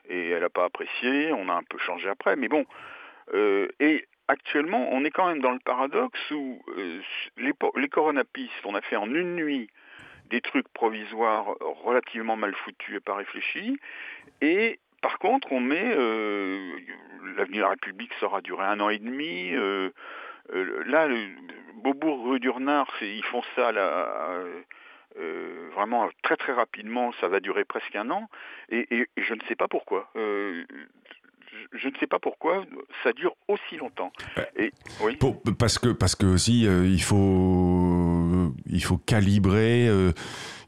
et 0.10 0.30
elle 0.32 0.42
n'a 0.42 0.50
pas 0.50 0.66
apprécié. 0.66 1.32
On 1.34 1.50
a 1.50 1.54
un 1.54 1.64
peu 1.64 1.78
changé 1.78 2.10
après, 2.10 2.36
mais 2.36 2.48
bon. 2.48 2.66
Euh, 3.34 3.68
et 3.80 4.08
actuellement, 4.28 4.90
on 4.92 5.06
est 5.06 5.12
quand 5.12 5.28
même 5.28 5.42
dans 5.42 5.52
le 5.52 5.60
paradoxe 5.60 6.20
où 6.32 6.62
euh, 6.78 7.00
les, 7.38 7.54
les 7.76 7.88
coronapistes, 7.90 8.66
on 8.66 8.76
a 8.76 8.82
fait 8.82 8.96
en 8.96 9.08
une 9.14 9.36
nuit 9.36 9.70
des 10.32 10.42
trucs 10.42 10.68
provisoires 10.70 11.46
relativement 11.84 12.36
mal 12.36 12.56
foutus 12.56 12.96
et 12.96 13.00
pas 13.00 13.14
réfléchis. 13.16 13.78
Et 14.42 14.80
par 15.06 15.20
contre, 15.20 15.52
on 15.52 15.60
met 15.60 15.94
euh, 15.96 16.80
l'avenue 17.38 17.58
de 17.58 17.62
la 17.62 17.70
République, 17.70 18.12
ça 18.20 18.26
aura 18.26 18.42
duré 18.42 18.66
un 18.66 18.80
an 18.80 18.90
et 18.90 18.98
demi. 18.98 19.52
euh, 19.54 19.92
euh, 20.56 20.84
là, 20.88 21.08
le, 21.08 21.28
Beaubourg, 21.76 22.26
rue 22.28 22.40
d'Urnard, 22.40 22.92
ils 23.04 23.24
font 23.26 23.44
ça 23.56 23.72
vraiment 25.76 26.10
très 26.24 26.38
très 26.38 26.54
rapidement. 26.54 27.12
Ça 27.22 27.28
va 27.28 27.40
durer 27.40 27.66
presque 27.66 27.96
un 27.96 28.10
an. 28.10 28.28
Et, 28.70 29.08
je 29.16 29.34
ne 29.36 29.42
sais 29.48 29.56
pas 29.56 29.68
pourquoi. 29.68 30.12
Je, 31.74 31.88
ne 31.88 31.94
sais 32.00 32.08
pas 32.08 32.20
pourquoi 32.20 32.64
ça 33.04 33.12
dure 33.14 33.34
aussi 33.48 33.78
longtemps. 33.78 34.12
Et 34.58 34.72
oui. 35.02 35.16
Pour- 35.18 35.42
parce 35.58 35.78
que 35.80 35.90
parce 35.90 36.16
que 36.16 36.26
aussi 36.26 36.66
euh, 36.68 36.86
il 36.88 37.02
faut 37.02 38.52
il 38.68 38.84
faut 38.84 38.98
calibrer 38.98 39.88
euh, 39.88 40.12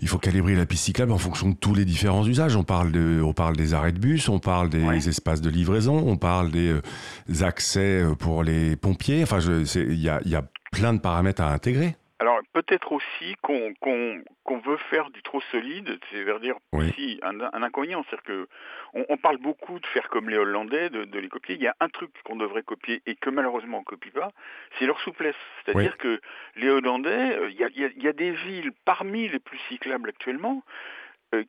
il 0.02 0.08
faut 0.08 0.18
calibrer 0.20 0.56
la 0.56 0.66
piste 0.66 0.86
cyclable 0.86 1.12
en 1.12 1.18
fonction 1.18 1.50
de 1.50 1.56
tous 1.56 1.74
les 1.74 1.86
différents 1.86 2.26
usages. 2.26 2.56
On 2.56 2.64
parle 2.64 2.92
de 2.92 3.22
on 3.24 3.34
parle 3.34 3.56
des 3.56 3.74
arrêts 3.74 3.92
de 3.92 4.00
bus, 4.00 4.30
on 4.30 4.40
parle 4.40 4.70
des 4.70 4.84
Ouais. 4.84 4.98
espaces 4.98 5.42
de 5.42 5.50
livraison, 5.50 5.98
on 6.08 6.18
parle 6.18 6.52
des 6.52 6.70
euh, 6.70 7.44
accès 7.44 8.04
pour 8.20 8.44
les 8.44 8.76
pompiers. 8.76 9.24
Enfin, 9.24 9.40
il 9.40 9.94
y 10.00 10.10
a 10.10 10.20
il 10.26 10.32
y 10.32 10.36
a 10.36 10.44
plein 10.72 10.94
de 10.94 11.00
paramètres 11.00 11.42
à 11.42 11.52
intégrer. 11.54 11.96
Peut-être 12.68 12.92
aussi 12.92 13.36
qu'on 13.42 13.74
qu'on 13.80 14.22
qu'on 14.44 14.58
veut 14.60 14.78
faire 14.90 15.10
du 15.10 15.22
trop 15.24 15.42
solide, 15.52 16.00
c'est-à-dire 16.12 16.56
Oui. 16.74 16.90
aussi 16.90 17.20
un, 17.24 17.40
un 17.42 17.64
inconvénient, 17.64 18.04
c'est-à-dire 18.04 18.24
que 18.24 18.48
on, 18.94 19.06
on 19.10 19.18
parle 19.18 19.38
beaucoup 19.38 19.80
de 19.80 19.86
faire 19.88 20.10
comme 20.10 20.30
les 20.30 20.38
Hollandais, 20.38 20.90
de, 20.90 21.06
de 21.06 21.20
les 21.20 21.30
copier. 21.30 21.56
Il 21.56 21.62
y 21.62 21.68
a 21.68 21.76
un 21.80 21.90
truc 21.90 22.12
qu'on 22.24 22.36
devrait 22.36 22.64
copier 22.64 23.02
et 23.06 23.16
que 23.16 23.30
malheureusement 23.30 23.80
on 23.80 23.84
copie 23.84 24.12
pas, 24.12 24.32
c'est 24.78 24.86
leur 24.86 25.00
souplesse. 25.00 25.36
C'est-à-dire 25.66 25.98
que 25.98 26.20
les 26.56 26.70
Hollandais, 26.70 27.38
euh, 27.38 27.50
il 27.50 27.56
y, 27.58 27.64
a, 27.64 27.70
il 27.70 28.04
y 28.04 28.14
des 28.14 28.32
villes 28.32 28.72
parmi 28.86 29.30
les 29.30 29.40
plus 29.40 29.60
cyclables 29.70 30.10
actuellement 30.10 30.64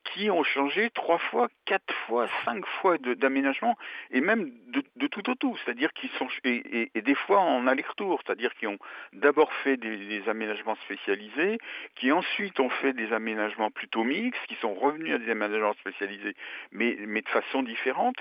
qui 0.04 0.28
ont 0.30 0.42
changé 0.42 0.90
trois 0.90 1.18
fois, 1.18 1.48
quatre 1.64 1.94
fois, 2.06 2.26
cinq 2.44 2.64
fois 2.80 2.98
d'aménagement 2.98 3.76
et 4.10 4.20
même 4.20 4.50
de, 4.72 4.82
de 4.96 5.06
tout 5.06 5.30
au 5.30 5.34
tout. 5.36 5.56
C'est-à-dire 5.64 5.92
qu'ils 5.92 6.10
sont 6.18 6.26
et, 6.44 6.50
et- 6.80 6.90
et 6.96 7.00
des 7.02 7.14
fois 7.14 7.38
en 7.40 7.66
aller-retour, 7.66 8.20
c'est-à-dire 8.26 8.52
qu'ils 8.54 8.68
ont 8.68 8.78
d'abord 9.12 9.52
fait 9.62 9.76
des, 9.76 9.96
des 9.96 10.28
aménagements 10.28 10.76
spécialisés, 10.84 11.58
qui 11.94 12.10
ensuite 12.10 12.58
ont 12.60 12.70
fait 12.70 12.92
des 12.92 13.12
aménagements 13.12 13.70
plutôt 13.70 14.02
mixtes, 14.04 14.40
qui 14.48 14.56
sont 14.56 14.74
revenus 14.74 15.14
à 15.14 15.18
des 15.18 15.30
aménagements 15.30 15.74
spécialisés, 15.74 16.34
mais, 16.72 16.96
mais 17.06 17.22
de 17.22 17.28
façon 17.28 17.62
différente. 17.62 18.16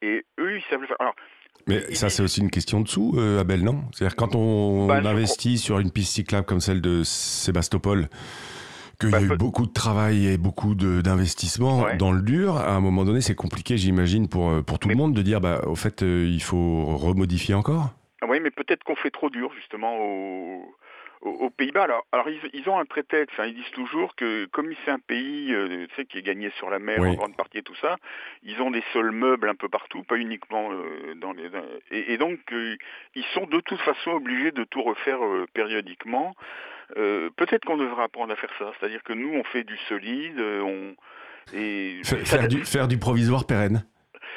Et 0.00 0.24
eux, 0.40 0.56
ils 0.56 0.62
savent 0.70 0.80
le 0.80 0.86
faire. 0.86 0.96
Alors, 1.00 1.14
Mais 1.68 1.94
ça, 1.94 2.06
est- 2.06 2.10
c'est 2.10 2.22
aussi 2.22 2.40
une 2.40 2.50
question 2.50 2.80
de 2.80 2.88
sous, 2.88 3.12
euh, 3.18 3.38
Abel, 3.38 3.62
non? 3.62 3.84
C'est-à-dire 3.92 4.16
quand 4.16 4.34
on 4.34 4.86
Bah, 4.86 4.96
investit 4.96 5.58
sur 5.58 5.78
une 5.78 5.92
piste 5.92 6.14
cyclable 6.14 6.46
comme 6.46 6.60
celle 6.60 6.80
de 6.80 7.02
Sébastopol, 7.04 8.08
qu'il 9.02 9.10
Bah, 9.12 9.18
y 9.20 9.22
a 9.22 9.26
eu 9.26 9.28
peut- 9.28 9.36
beaucoup 9.36 9.66
de 9.66 9.72
travail 9.72 10.26
et 10.28 10.38
beaucoup 10.38 10.74
d'investissement 10.74 11.82
Ouais. 11.82 11.96
dans 11.96 12.12
le 12.12 12.22
dur, 12.22 12.56
à 12.56 12.72
un 12.72 12.80
moment 12.80 13.04
donné, 13.04 13.20
c'est 13.20 13.34
compliqué, 13.34 13.76
j'imagine, 13.76 14.28
pour, 14.28 14.50
euh, 14.50 14.62
pour 14.62 14.78
tout 14.78 14.88
Mais- 14.88 14.94
le 14.94 14.98
monde 14.98 15.14
de 15.14 15.22
dire, 15.22 15.40
bah, 15.40 15.60
au 15.66 15.74
fait, 15.76 16.02
euh, 16.02 16.26
il 16.26 16.42
faut 16.42 16.84
remodifier 16.96 17.54
encore? 17.54 17.90
Ah 18.22 18.26
Oui, 18.28 18.38
mais 18.40 18.50
peut-être 18.50 18.84
qu'on 18.84 18.96
fait 18.96 19.10
trop 19.10 19.30
dur 19.30 19.52
justement 19.54 19.96
aux, 19.98 20.64
Pays-Bas. 21.56 21.82
Alors, 21.84 22.04
alors 22.12 22.28
ils, 22.30 22.40
ils 22.54 22.68
ont 22.68 22.78
un 22.78 22.84
prétexte. 22.84 23.38
hein. 23.38 23.44
Ils 23.46 23.54
disent 23.54 23.70
toujours 23.72 24.16
que 24.16 24.46
comme 24.46 24.68
c'est 24.84 24.90
un 24.90 24.98
pays, 24.98 25.52
euh, 25.52 25.86
tu 25.88 25.94
sais, 25.94 26.04
qui 26.04 26.18
est 26.18 26.22
gagné 26.22 26.50
sur 26.56 26.68
la 26.70 26.78
mer 26.80 26.98
Oui. 27.00 27.10
en 27.10 27.14
grande 27.14 27.36
partie 27.36 27.58
et 27.58 27.62
tout 27.62 27.74
ça, 27.76 27.96
ils 28.42 28.60
ont 28.60 28.70
des 28.72 28.82
sols 28.92 29.12
meubles 29.12 29.48
un 29.48 29.54
peu 29.54 29.68
partout, 29.68 30.02
pas 30.02 30.16
uniquement 30.16 30.70
euh, 30.72 31.14
dans 31.20 31.32
les. 31.32 31.48
et, 31.92 32.14
et 32.14 32.18
donc 32.18 32.38
euh, 32.52 32.74
ils 33.14 33.24
sont 33.34 33.46
de 33.46 33.60
toute 33.60 33.80
façon 33.80 34.12
obligés 34.12 34.50
de 34.50 34.64
tout 34.64 34.82
refaire 34.82 35.18
périodiquement. 35.52 36.34
Euh, 36.96 37.30
peut-être 37.36 37.64
qu'on 37.64 37.76
devrait 37.76 38.04
apprendre 38.04 38.32
à 38.32 38.36
faire 38.36 38.52
ça. 38.58 38.72
C'est-à-dire 38.78 39.02
que 39.02 39.12
nous, 39.12 39.32
on 39.34 39.44
fait 39.44 39.64
du 39.64 39.76
solide, 39.88 40.38
euh, 40.38 40.60
on 40.60 40.94
et 41.56 41.98
ça- 42.04 42.16
faire, 42.18 42.48
du, 42.48 42.64
faire 42.64 42.86
du 42.88 42.98
provisoire 42.98 43.46
pérenne. 43.46 43.84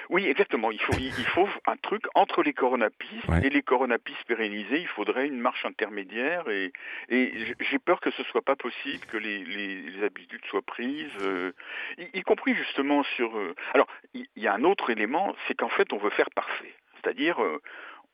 oui, 0.09 0.25
exactement. 0.27 0.71
Il 0.71 0.79
faut, 0.81 0.93
il 0.93 1.05
il 1.17 1.25
faut 1.25 1.47
un 1.67 1.77
truc 1.77 2.03
entre 2.15 2.41
les 2.43 2.53
coronapistes 2.53 3.27
Ouais. 3.27 3.45
et 3.45 3.49
les 3.49 3.61
coronapistes 3.61 4.23
pérennisés. 4.27 4.79
Il 4.79 4.87
faudrait 4.87 5.27
une 5.27 5.39
marche 5.39 5.65
intermédiaire 5.65 6.49
et, 6.49 6.71
j'ai 7.09 7.79
peur 7.79 7.99
que 8.01 8.09
ce 8.11 8.23
soit 8.23 8.41
pas 8.41 8.55
possible, 8.55 9.05
que 9.05 9.17
les, 9.17 9.43
les- 9.43 9.81
les 9.81 10.03
habitudes 10.03 10.43
soient 10.49 10.61
prises, 10.63 11.11
euh, 11.21 11.51
y, 11.97 12.19
y 12.19 12.21
compris 12.23 12.55
justement 12.55 13.03
sur. 13.15 13.37
euh, 13.37 13.53
alors, 13.73 13.87
il 14.13 14.25
y, 14.35 14.47
a 14.47 14.53
un 14.53 14.63
autre 14.63 14.89
élément, 14.89 15.35
c'est 15.47 15.53
qu'en 15.55 15.69
fait, 15.69 15.91
on 15.93 15.97
veut 15.97 16.09
faire 16.11 16.29
parfait. 16.35 16.73
C'est-à-dire, 17.01 17.41
euh, 17.41 17.61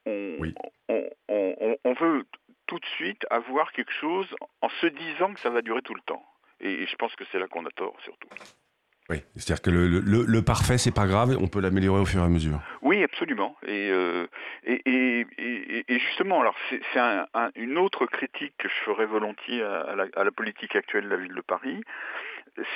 on, 0.05 0.36
Oui. 0.39 0.53
on, 0.89 1.03
on- 1.29 1.55
on- 1.60 1.77
on 1.86 1.93
veut 1.93 2.25
tout 2.72 2.80
de 2.80 2.86
suite 2.96 3.25
avoir 3.30 3.74
quelque 3.74 3.92
chose 3.92 4.34
en 4.62 4.70
se 4.80 4.88
disant 4.88 5.34
que 5.34 5.42
ça 5.42 5.50
va 5.50 5.62
durer 5.62 5.82
tout 5.82 5.94
le 5.94 6.00
temps. 6.06 6.24
Et, 6.62 6.72
et 6.84 6.88
je 6.88 6.96
pense 6.96 7.13
que 7.18 7.25
c'est 7.30 7.38
là 7.38 7.48
qu'on 7.50 7.66
a 7.66 7.70
tort, 7.72 7.98
surtout. 8.06 8.30
Oui. 9.10 9.18
C'est-à-dire 9.36 9.62
que 9.62 9.72
le, 9.72 9.88
le- 10.00 10.24
le 10.25 10.42
parfait, 10.42 10.78
c'est 10.78 10.94
pas 10.96 11.06
grave, 11.06 11.36
on 11.38 11.50
peut 11.50 11.60
l'améliorer 11.60 12.00
au 12.00 12.06
fur 12.06 12.22
et 12.22 12.24
à 12.24 12.30
mesure. 12.30 12.62
Oui, 12.82 13.04
absolument. 13.04 13.58
Et, 13.68 13.90
euh, 13.92 14.25
et, 14.63 15.25
et, 15.38 16.00
justement, 16.00 16.40
alors 16.40 16.56
c'est 16.70 16.80
c'est 16.94 17.00
un- 17.00 17.28
un- 17.34 17.51
une 17.56 17.78
autre 17.78 18.06
critique 18.06 18.54
que 18.58 18.70
je 18.70 18.74
ferais 18.86 19.06
volontiers 19.06 19.62
à, 19.63 19.82
à 19.82 19.96
la, 19.96 20.06
à 20.16 20.24
la 20.24 20.32
politique 20.32 20.78
actuelle 20.78 21.04
de 21.06 21.10
la 21.10 21.18
ville 21.18 21.36
de 21.36 21.42
Paris, 21.42 21.82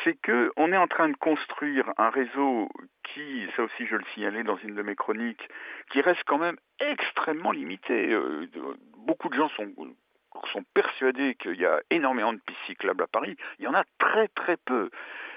c'est 0.03 0.13
que 0.21 0.51
on 0.57 0.71
est 0.71 0.77
en 0.77 0.87
train 0.87 1.09
de 1.09 1.17
construire 1.17 1.91
un 1.97 2.09
réseau 2.09 2.69
qui, 3.03 3.45
ça 3.55 3.63
aussi 3.63 3.85
je 3.87 3.95
le 3.95 4.03
signalais 4.13 4.43
dans 4.43 4.57
une 4.57 4.75
de 4.75 4.81
mes 4.81 4.95
chroniques, 4.95 5.47
qui 5.91 6.01
reste 6.01 6.23
quand 6.25 6.37
même 6.37 6.57
extrêmement 6.79 7.51
limité. 7.51 8.11
Euh, 8.13 8.47
beaucoup 9.05 9.29
de 9.29 9.35
gens 9.35 9.49
sont 9.49 9.67
sont 10.51 10.63
persuadés 10.73 11.35
qu'il 11.35 11.55
y 11.55 11.65
a 11.65 11.79
énormément 11.89 12.33
de 12.33 12.39
pistes 12.45 12.59
cyclables 12.67 13.03
à 13.03 13.07
Paris. 13.07 13.35
Il 13.59 13.65
y 13.65 13.67
en 13.67 13.73
a 13.73 13.83
très 13.99 14.27
très 14.29 14.57
peu, 14.57 14.89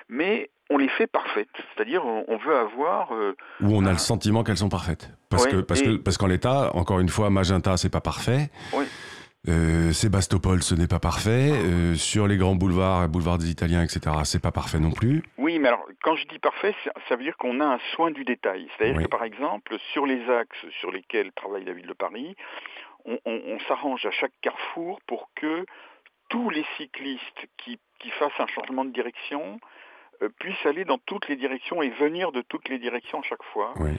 mais 0.09 0.51
on 0.71 0.77
les 0.77 0.89
fait 0.89 1.07
parfaites. 1.07 1.49
C'est-à-dire 1.75 2.05
on, 2.05 2.37
veut 2.37 2.57
avoir 2.57 3.15
euh, 3.15 3.35
Où 3.61 3.75
on 3.75 3.87
a 3.87 3.93
le 3.93 3.99
sentiment 3.99 4.43
qu'elles 4.45 4.59
sont 4.59 4.69
parfaites. 4.69 5.11
Parce 5.31 5.45
Ouais, 5.45 5.53
que 5.53 5.57
parce 5.61 5.81
et- 5.81 5.85
que 5.85 5.97
parce 5.97 6.19
qu'en 6.19 6.27
l'état, 6.27 6.75
encore 6.75 7.01
une 7.01 7.09
fois, 7.09 7.31
Magenta, 7.31 7.77
c'est 7.77 7.91
pas 7.91 8.01
parfait. 8.01 8.51
Oui. 8.73 8.85
Euh, 9.49 9.93
Sébastopol, 9.93 10.63
ce 10.63 10.75
n'est 10.75 10.87
pas 10.87 10.99
parfait. 11.01 11.51
Euh, 11.53 11.95
sur 11.95 12.27
les 12.27 12.37
grands 12.37 12.55
boulevards, 12.55 13.09
boulevard 13.09 13.39
des 13.39 13.51
Italiens, 13.51 13.83
etc., 13.83 14.01
c'est 14.25 14.43
pas 14.43 14.53
parfait 14.53 14.79
non 14.79 14.91
plus. 14.91 15.23
Oui, 15.39 15.59
mais 15.59 15.69
alors, 15.69 15.87
quand 16.03 16.17
je 16.17 16.27
dis 16.27 16.39
parfait, 16.39 16.75
ça, 17.09 17.17
veut 17.17 17.23
dire 17.25 17.37
qu'on 17.39 17.61
a 17.61 17.65
un 17.65 17.79
soin 17.95 18.11
du 18.11 18.25
détail. 18.25 18.69
C'est-à-dire 18.77 18.97
Oui. 18.99 19.05
que, 19.05 19.09
par 19.09 19.25
exemple, 19.25 19.77
sur 19.93 20.05
les 20.07 20.23
axes 20.29 20.67
sur 20.81 20.93
lesquels 20.93 21.33
travaille 21.33 21.65
la 21.65 21.73
ville 21.73 21.87
de 21.87 21.93
Paris, 21.95 22.37
on, 23.07 23.19
on- 23.25 23.43
on 23.47 23.59
s'arrange 23.61 24.05
à 24.05 24.11
chaque 24.11 24.33
carrefour 24.43 25.01
pour 25.07 25.31
que 25.35 25.65
tous 26.29 26.51
les 26.51 26.65
cyclistes 26.77 27.47
qui, 27.57 27.79
qui 28.01 28.11
fassent 28.11 28.39
un 28.39 28.47
changement 28.49 28.85
de 28.85 28.93
direction 28.93 29.59
euh, 30.23 30.29
puissent 30.41 30.67
aller 30.67 30.85
dans 30.85 30.99
toutes 30.99 31.27
les 31.29 31.37
directions 31.37 31.81
et 31.81 31.89
venir 31.91 32.33
de 32.33 32.43
toutes 32.43 32.69
les 32.69 32.79
directions 32.79 33.21
à 33.21 33.23
chaque 33.23 33.43
fois. 33.55 33.73
Oui. 33.81 33.93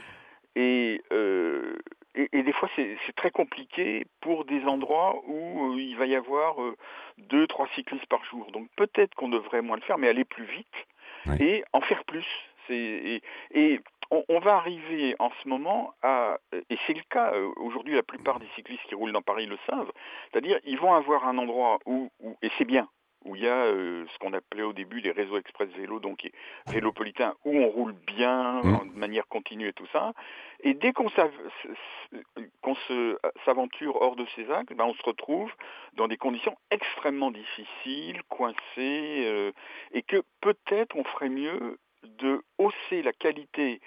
Et, 0.56 1.02
euh, 1.12 1.78
et, 2.16 2.28
et 2.32 2.44
des 2.44 2.52
fois, 2.54 2.70
c'est 2.76 2.98
très 3.16 3.32
compliqué 3.32 4.06
pour 4.22 4.46
des 4.46 4.64
endroits 4.66 5.22
où 5.28 5.74
euh, 5.74 5.80
il 5.82 5.96
va 5.96 6.06
y 6.06 6.16
avoir 6.16 6.62
euh, 6.62 6.76
deux, 7.18 7.48
trois 7.48 7.68
cyclistes 7.76 8.08
par 8.08 8.24
jour. 8.26 8.52
Donc 8.52 8.68
peut-être 8.76 9.16
qu'on 9.16 9.30
devrait 9.30 9.62
moins 9.62 9.78
le 9.78 9.84
faire, 9.84 9.98
mais 9.98 10.10
aller 10.10 10.26
plus 10.26 10.46
vite 10.46 10.88
Oui. 11.28 11.36
et 11.40 11.64
en 11.74 11.82
faire 11.82 12.04
plus. 12.06 12.26
Et, 12.72 13.22
et 13.52 13.80
on, 14.12 14.24
on 14.30 14.40
va 14.40 14.56
arriver 14.56 15.16
en 15.18 15.32
ce 15.42 15.48
moment 15.48 15.94
à, 16.04 16.38
et 16.70 16.78
c'est 16.86 16.94
le 16.94 17.02
cas 17.10 17.34
euh, 17.34 17.50
aujourd'hui, 17.58 17.96
la 17.96 18.04
plupart 18.04 18.40
des 18.40 18.48
cyclistes 18.56 18.84
qui 18.88 18.94
roulent 18.94 19.12
dans 19.12 19.24
Paris 19.24 19.48
le 19.48 19.58
savent, 19.68 19.92
c'est-à-dire 20.32 20.60
ils 20.66 20.78
vont 20.78 20.94
avoir 20.94 21.28
un 21.28 21.40
endroit 21.40 21.80
où, 21.88 22.12
où 22.20 22.38
et 22.44 22.50
c'est 22.58 22.66
bien, 22.66 22.88
où 23.26 23.36
il 23.36 23.44
y 23.44 23.48
a 23.48 23.66
euh, 23.66 24.06
ce 24.14 24.18
qu'on 24.20 24.34
appelait 24.34 24.64
au 24.64 24.74
début 24.74 25.02
les 25.02 25.12
réseaux 25.12 25.38
express 25.38 25.70
vélo, 25.72 26.00
donc 26.00 26.30
vélopolitains, 26.68 27.36
où 27.46 27.58
on 27.58 27.68
roule 27.70 27.94
bien, 27.94 28.62
Mmh. 28.64 28.76
en- 28.76 28.86
de 28.86 28.98
manière 28.98 29.28
continue 29.28 29.68
et 29.68 29.74
tout 29.74 29.88
ça. 29.92 30.14
Et 30.62 30.74
dès 30.74 30.92
qu'on 30.94 31.10
s'aventure 33.46 34.02
hors 34.02 34.16
de 34.16 34.26
ces 34.36 34.50
axes, 34.52 34.74
ben 34.76 34.86
on 34.86 34.94
se 34.94 35.04
retrouve 35.04 35.52
dans 35.94 36.08
des 36.08 36.18
conditions 36.18 36.58
extrêmement 36.72 37.32
difficiles, 37.32 38.22
coincées, 38.30 38.58
euh, 39.26 39.52
et 39.92 40.02
que 40.02 40.22
peut-être 40.42 40.96
on 40.96 41.04
ferait 41.04 41.30
mieux 41.30 41.78
de 42.04 42.42
hausser 42.58 43.02
la 43.02 43.12
qualité 43.14 43.82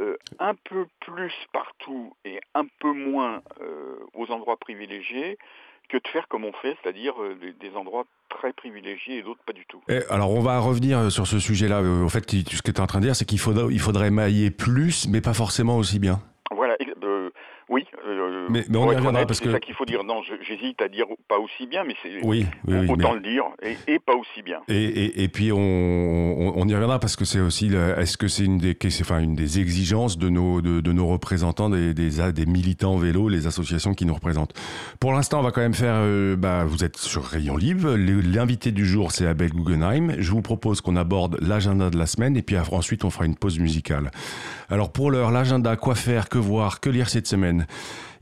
euh, 0.00 0.16
un 0.40 0.54
peu 0.56 0.86
plus 1.00 1.32
partout 1.52 2.12
et 2.24 2.40
un 2.54 2.66
peu 2.80 2.90
moins 2.92 3.42
euh, 3.60 3.96
aux 4.14 4.30
endroits 4.32 4.56
privilégiés 4.56 5.38
que 5.88 5.96
de 5.96 6.08
faire 6.12 6.26
comme 6.28 6.44
on 6.44 6.52
fait, 6.52 6.76
c'est-à-dire 6.82 7.14
euh, 7.20 7.36
des, 7.60 7.76
endroits 7.76 8.04
très 8.28 8.52
privilégiés 8.52 9.18
et 9.18 9.22
d'autres 9.22 9.42
pas 9.46 9.52
du 9.52 9.66
tout. 9.66 9.82
Et 9.88 10.00
alors, 10.10 10.30
on 10.30 10.40
va 10.40 10.58
revenir 10.58 10.98
euh, 10.98 11.10
sur 11.10 11.26
ce 11.26 11.38
sujet-là. 11.38 11.80
Euh, 11.80 12.04
Au 12.04 12.08
fait, 12.08 12.30
ce 12.30 12.62
que 12.62 12.70
tu 12.70 12.76
es 12.76 12.80
en 12.80 12.86
train 12.86 13.00
de 13.00 13.06
dire, 13.06 13.16
c'est 13.16 13.24
qu'il 13.24 13.38
faudrait, 13.38 13.72
il 13.72 13.80
faudrait 13.80 14.10
mailler 14.10 14.50
plus, 14.50 15.08
mais 15.08 15.20
pas 15.20 15.34
forcément 15.34 15.76
aussi 15.76 15.98
bien. 15.98 16.20
Oui, 17.74 17.84
euh, 18.06 18.46
Mais, 18.50 18.64
mais 18.68 18.78
on 18.78 18.92
y 18.92 18.94
reviendra 18.94 19.26
parce 19.26 19.40
c'est 19.40 19.46
que- 19.46 19.50
ça 19.52 19.58
qu'il 19.58 19.74
faut 19.74 19.84
dire. 19.84 20.04
Non, 20.04 20.20
j'hésite 20.46 20.80
à 20.80 20.88
dire 20.88 21.06
pas 21.28 21.38
aussi 21.38 21.66
bien, 21.66 21.82
mais 21.84 21.94
c'est 22.02 22.10
Oui, 22.22 22.46
oui, 22.68 22.76
oui, 22.78 22.88
autant 22.88 23.08
mais- 23.14 23.14
le 23.16 23.20
dire 23.20 23.42
et, 23.62 23.76
et 23.94 23.98
pas 23.98 24.14
aussi 24.14 24.42
bien. 24.42 24.58
Et, 24.68 24.84
et, 24.84 25.24
et 25.24 25.28
puis 25.28 25.50
on, 25.50 25.58
on, 25.58 26.52
on 26.56 26.68
y 26.68 26.72
reviendra 26.74 27.00
parce 27.00 27.16
que 27.16 27.24
c'est 27.24 27.40
aussi 27.40 27.70
est-ce 27.98 28.16
que 28.16 28.28
c'est 28.28 28.44
une 28.44 28.58
des 28.58 28.76
c'est- 28.90 29.02
enfin 29.02 29.18
une 29.18 29.34
des 29.34 29.58
exigences 29.58 30.18
de 30.18 30.28
nos 30.28 30.60
de, 30.62 30.80
de 30.80 30.92
nos 30.92 31.08
représentants 31.08 31.68
des, 31.68 31.94
des 31.94 32.10
des 32.32 32.46
militants 32.46 32.96
vélo 32.96 33.28
les 33.28 33.46
associations 33.48 33.92
qui 33.94 34.06
nous 34.06 34.14
représentent. 34.14 34.52
Pour 35.00 35.12
l'instant 35.12 35.40
on 35.40 35.42
va 35.42 35.50
quand 35.50 35.60
même 35.62 35.74
faire 35.74 35.96
euh, 35.96 36.36
bah 36.36 36.64
vous 36.64 36.84
êtes 36.84 36.96
sur 36.96 37.24
Rayon 37.24 37.56
Libre 37.56 37.96
l'invité 37.96 38.70
du 38.70 38.86
jour 38.86 39.10
c'est 39.10 39.26
Abel 39.26 39.50
Guggenheim. 39.50 40.14
Je 40.18 40.30
vous 40.30 40.42
propose 40.42 40.80
qu'on 40.80 40.94
aborde 40.96 41.38
l'agenda 41.40 41.90
de 41.90 41.98
la 41.98 42.06
semaine 42.06 42.36
et 42.36 42.42
puis 42.42 42.56
ensuite 42.56 43.04
on 43.04 43.10
fera 43.10 43.26
une 43.26 43.34
pause 43.36 43.58
musicale. 43.58 44.10
Alors 44.74 44.90
pour 44.90 45.12
l'heure 45.12 45.30
l'agenda 45.30 45.76
quoi 45.76 45.94
faire 45.94 46.28
que 46.28 46.36
voir 46.36 46.80
que 46.80 46.90
lire 46.90 47.08
cette 47.08 47.28
semaine? 47.28 47.64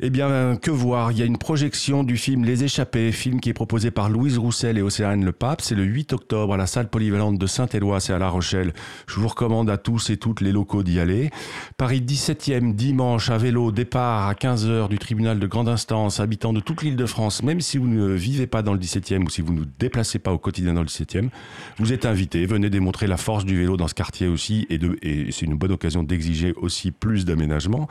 Eh 0.05 0.11
bien, 0.11 0.57
que 0.57 0.73
voir? 0.73 1.13
Il 1.13 1.19
y 1.19 1.23
a 1.23 1.25
une 1.25 1.39
projection 1.39 2.03
du 2.03 2.17
film 2.17 2.45
Les 2.45 2.65
Échappés, 2.65 3.13
film 3.13 3.39
qui 3.39 3.51
est 3.51 3.55
proposé 3.55 3.93
par 3.93 4.11
Louise 4.11 4.37
Roussel 4.37 4.77
et 4.77 4.83
Océane 4.83 5.25
Le 5.25 5.31
Pape. 5.31 5.61
C'est 5.61 5.77
le 5.77 5.85
8 5.85 6.13
octobre 6.13 6.55
à 6.55 6.57
la 6.57 6.67
salle 6.67 6.89
polyvalente 6.89 7.39
de 7.39 7.47
Saint-Éloi, 7.47 8.01
c'est 8.01 8.13
à 8.13 8.19
La 8.19 8.29
Rochelle. 8.29 8.73
Je 9.07 9.21
vous 9.21 9.29
recommande 9.29 9.71
à 9.71 9.79
tous 9.79 10.11
et 10.11 10.17
toutes 10.17 10.41
les 10.41 10.51
locaux 10.51 10.83
d'y 10.83 10.99
aller. 10.99 11.31
Paris 11.77 12.01
17e, 12.01 12.75
dimanche, 12.75 13.31
à 13.31 13.39
vélo, 13.39 13.71
départ 13.71 14.27
à 14.27 14.35
15h 14.35 14.89
du 14.89 14.99
tribunal 14.99 15.39
de 15.39 15.47
grande 15.47 15.69
instance, 15.69 16.19
habitants 16.19 16.53
de 16.53 16.59
toute 16.59 16.83
l'île 16.83 16.97
de 16.97 17.07
France, 17.07 17.45
même 17.45 17.61
si 17.61 17.79
vous 17.79 17.87
ne 17.87 18.09
vivez 18.09 18.49
pas 18.49 18.63
dans 18.63 18.73
le 18.73 18.81
17e 18.81 19.23
ou 19.23 19.31
si 19.31 19.41
vous 19.41 19.53
ne 19.53 19.61
vous 19.61 19.67
déplacez 19.79 20.19
pas 20.19 20.33
au 20.33 20.39
quotidien 20.39 20.75
dans 20.75 20.83
le 20.83 20.89
17e, 20.89 21.29
vous 21.79 21.93
êtes 21.93 22.07
invités. 22.07 22.45
Venez 22.45 22.71
démontrer 22.71 23.07
la 23.07 23.19
force 23.19 23.45
du 23.45 23.57
vélo 23.57 23.77
dans 23.77 23.87
ce 23.87 23.95
quartier 23.95 24.27
aussi 24.27 24.67
et, 24.69 24.81
et 25.03 25.31
c'est 25.31 25.47
une 25.47 25.55
bonne 25.55 25.71
occasion 25.71 26.03
d'exiger 26.03 26.42
aussi 26.51 26.91
plus 26.91 27.25
d'aménagement. 27.25 27.89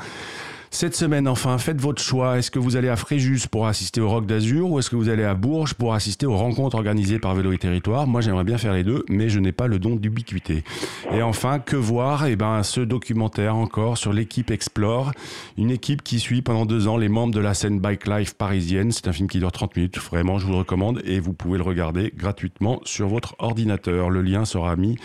Cette 0.73 0.95
semaine, 0.95 1.27
enfin, 1.27 1.57
faites 1.57 1.81
votre 1.81 2.01
choix. 2.01 2.37
Est-ce 2.37 2.49
que 2.49 2.57
vous 2.57 2.77
allez 2.77 2.87
à 2.87 2.95
Fréjus 2.95 3.41
pour 3.51 3.67
assister 3.67 3.99
au 3.99 4.07
Rock 4.07 4.25
d'Azur 4.25 4.71
ou 4.71 4.79
est-ce 4.79 4.89
que 4.89 4.95
vous 4.95 5.09
allez 5.09 5.25
à 5.25 5.33
Bourges 5.33 5.73
pour 5.73 5.93
assister 5.93 6.25
aux 6.25 6.37
rencontres 6.37 6.77
organisées 6.77 7.19
par 7.19 7.35
Vélo 7.35 7.51
et 7.51 7.57
Territoire? 7.57 8.07
Moi, 8.07 8.21
j'aimerais 8.21 8.45
bien 8.45 8.57
faire 8.57 8.71
les 8.71 8.85
deux, 8.85 9.03
mais 9.09 9.27
je 9.27 9.41
n'ai 9.41 9.51
pas 9.51 9.67
le 9.67 9.79
don 9.79 9.97
d'ubiquité. 9.97 10.63
Et 11.11 11.21
enfin, 11.21 11.59
que 11.59 11.75
voir? 11.75 12.25
Eh 12.25 12.37
ben, 12.37 12.63
ce 12.63 12.79
documentaire 12.79 13.57
encore 13.57 13.97
sur 13.97 14.13
l'équipe 14.13 14.49
Explore, 14.49 15.11
une 15.57 15.71
équipe 15.71 16.03
qui 16.03 16.21
suit 16.21 16.41
pendant 16.41 16.65
deux 16.65 16.87
ans 16.87 16.95
les 16.95 17.09
membres 17.09 17.33
de 17.33 17.41
la 17.41 17.53
scène 17.53 17.81
Bike 17.81 18.07
Life 18.07 18.35
parisienne. 18.35 18.93
C'est 18.93 19.09
un 19.09 19.13
film 19.13 19.27
qui 19.27 19.39
dure 19.39 19.51
30 19.51 19.75
minutes. 19.75 19.99
Vraiment, 19.99 20.39
je 20.39 20.45
vous 20.45 20.53
le 20.53 20.59
recommande 20.59 21.01
et 21.03 21.19
vous 21.19 21.33
pouvez 21.33 21.57
le 21.57 21.65
regarder 21.65 22.13
gratuitement 22.15 22.79
sur 22.85 23.09
votre 23.09 23.35
ordinateur. 23.39 24.09
Le 24.09 24.21
lien 24.21 24.45
sera 24.45 24.77
mis 24.77 24.97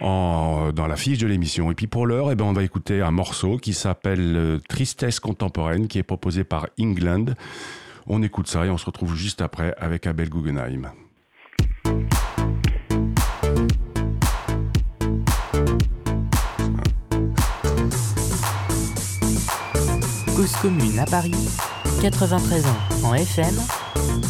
en, 0.00 0.72
dans 0.72 0.86
la 0.86 0.96
fiche 0.96 1.18
de 1.18 1.26
l'émission. 1.26 1.70
Et 1.70 1.74
puis 1.74 1.86
pour 1.86 2.06
l'heure, 2.06 2.30
eh 2.30 2.34
ben, 2.34 2.44
on 2.44 2.52
va 2.52 2.62
écouter 2.62 3.00
un 3.00 3.10
morceau 3.10 3.56
qui 3.58 3.74
s'appelle 3.74 4.36
euh, 4.36 4.58
Tristesse 4.68 5.20
contemporaine, 5.20 5.88
qui 5.88 5.98
est 5.98 6.02
proposé 6.02 6.44
par 6.44 6.68
England. 6.80 7.26
On 8.06 8.22
écoute 8.22 8.48
ça 8.48 8.66
et 8.66 8.70
on 8.70 8.78
se 8.78 8.86
retrouve 8.86 9.14
juste 9.14 9.40
après 9.40 9.74
avec 9.78 10.06
Abel 10.06 10.28
Guggenheim. 10.28 10.90
Cause 20.36 20.56
commune 20.56 20.98
à 20.98 21.06
Paris, 21.06 21.34
93 22.02 22.66
ans 22.66 22.70
en 23.04 23.14
FM 23.14 23.54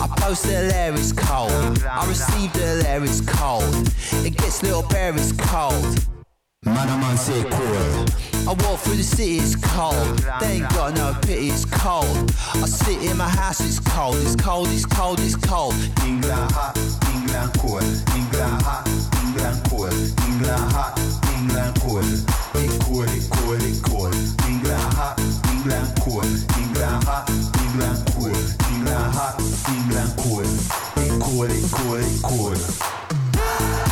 I 0.00 0.06
post 0.16 0.46
hilarious 0.46 1.12
code. 1.12 1.50
cold. 1.50 1.84
I 1.84 2.06
receive 2.06 2.52
hilarious 2.52 3.20
code. 3.20 3.62
cold. 3.62 3.92
It 4.24 4.36
gets 4.36 4.62
little 4.62 4.82
bear, 4.82 5.14
it's 5.14 5.32
cold. 5.32 6.17
Man, 6.64 6.88
I'm 6.88 7.04
on 7.04 7.16
say 7.16 7.44
cold. 7.44 8.14
I 8.48 8.52
walk 8.66 8.80
through 8.80 8.96
the 8.96 9.04
city, 9.04 9.38
it's 9.38 9.54
cold. 9.54 10.18
They 10.40 10.58
ain't 10.58 10.68
got 10.70 10.94
no 10.96 11.16
pity, 11.22 11.50
it's 11.50 11.64
cold. 11.64 12.34
I 12.54 12.66
sit 12.66 13.00
in 13.08 13.16
my 13.16 13.28
house, 13.28 13.60
it's 13.60 13.78
cold. 13.78 14.16
It's 14.16 14.34
cold, 14.34 14.66
it's 14.70 14.84
cold, 14.84 15.20
it's 15.20 15.36
cold. 15.36 15.74
England 16.04 16.50
hot, 16.52 16.76
England 17.14 17.54
cold. 17.58 17.84
England 18.10 18.62
hot, 18.66 18.88
England 19.22 19.62
cold. 19.70 19.94
England 20.26 20.72
hot, 20.74 20.98
England 21.38 21.78
cold. 21.80 22.04
It's 22.04 22.78
cold, 22.84 23.06
it's 23.06 23.28
cold, 23.28 23.62
it's 23.62 23.80
cold. 23.80 24.14
England 24.50 24.92
hot, 24.98 25.14
England 25.54 25.88
cold. 26.02 26.26
England 26.58 27.04
hot, 27.06 27.30
England 27.62 27.98
cold. 28.12 28.34
England 28.74 29.14
hot, 29.14 29.38
England 29.70 30.10
cold. 30.18 30.42
It's 30.44 31.16
cold, 31.22 31.50
it's 31.50 31.70
cold, 31.72 32.02
it's 32.02 32.20
cold. 32.20 33.87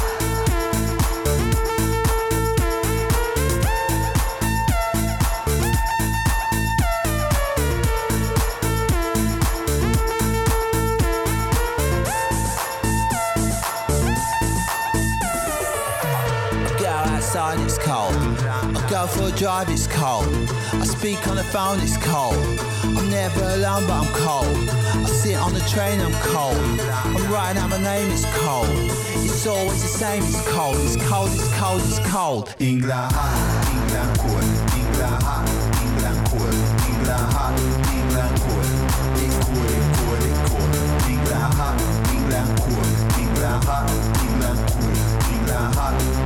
Outside, 17.06 17.58
it's 17.60 17.78
cold. 17.78 18.14
I 18.44 18.86
go 18.90 19.06
for 19.06 19.28
a 19.28 19.30
drive, 19.32 19.68
it's 19.70 19.86
cold. 19.86 20.26
I 20.72 20.84
speak 20.84 21.26
on 21.28 21.36
the 21.36 21.44
phone, 21.44 21.78
it's 21.80 21.96
cold. 21.98 22.36
I'm 22.82 23.08
never 23.10 23.42
alone, 23.56 23.86
but 23.86 24.02
I'm 24.02 24.12
cold. 24.14 24.68
I 24.68 25.04
sit 25.06 25.36
on 25.36 25.54
the 25.54 25.60
train, 25.60 26.00
I'm 26.00 26.12
cold. 26.34 26.56
I'm 27.14 27.32
writing 27.32 27.62
out 27.62 27.70
my 27.70 27.78
name, 27.82 28.10
it's 28.10 28.26
cold. 28.42 28.68
It's 29.24 29.46
always 29.46 29.82
the 29.82 29.88
same, 29.88 30.22
it's 30.22 30.42
cold. 30.48 30.76
It's 30.80 30.96
cold, 31.08 31.30
it's 31.32 31.48
cold, 31.58 31.80
it's 31.82 31.98
cold. 32.10 32.54
England 32.58 32.92
hot, 32.92 33.12
ah, 33.14 33.72
England 33.74 34.18
cold. 34.20 34.44
England 34.76 35.22
hot, 35.22 35.46
ah, 35.46 35.82
England 35.84 36.18
cold. 36.28 36.54
England 36.90 37.26
hot, 37.34 37.54
ah, 37.54 37.92
England. 37.94 38.34
It's 39.22 39.36
it's 39.36 39.78
it's. 40.26 40.46
England 41.10 41.50
hot, 41.58 41.78
England. 42.14 42.50
England 43.20 43.64
hot, 43.64 43.86
England 44.24 44.58
cold. 44.70 44.96
England 45.30 45.74
hot, 45.74 46.25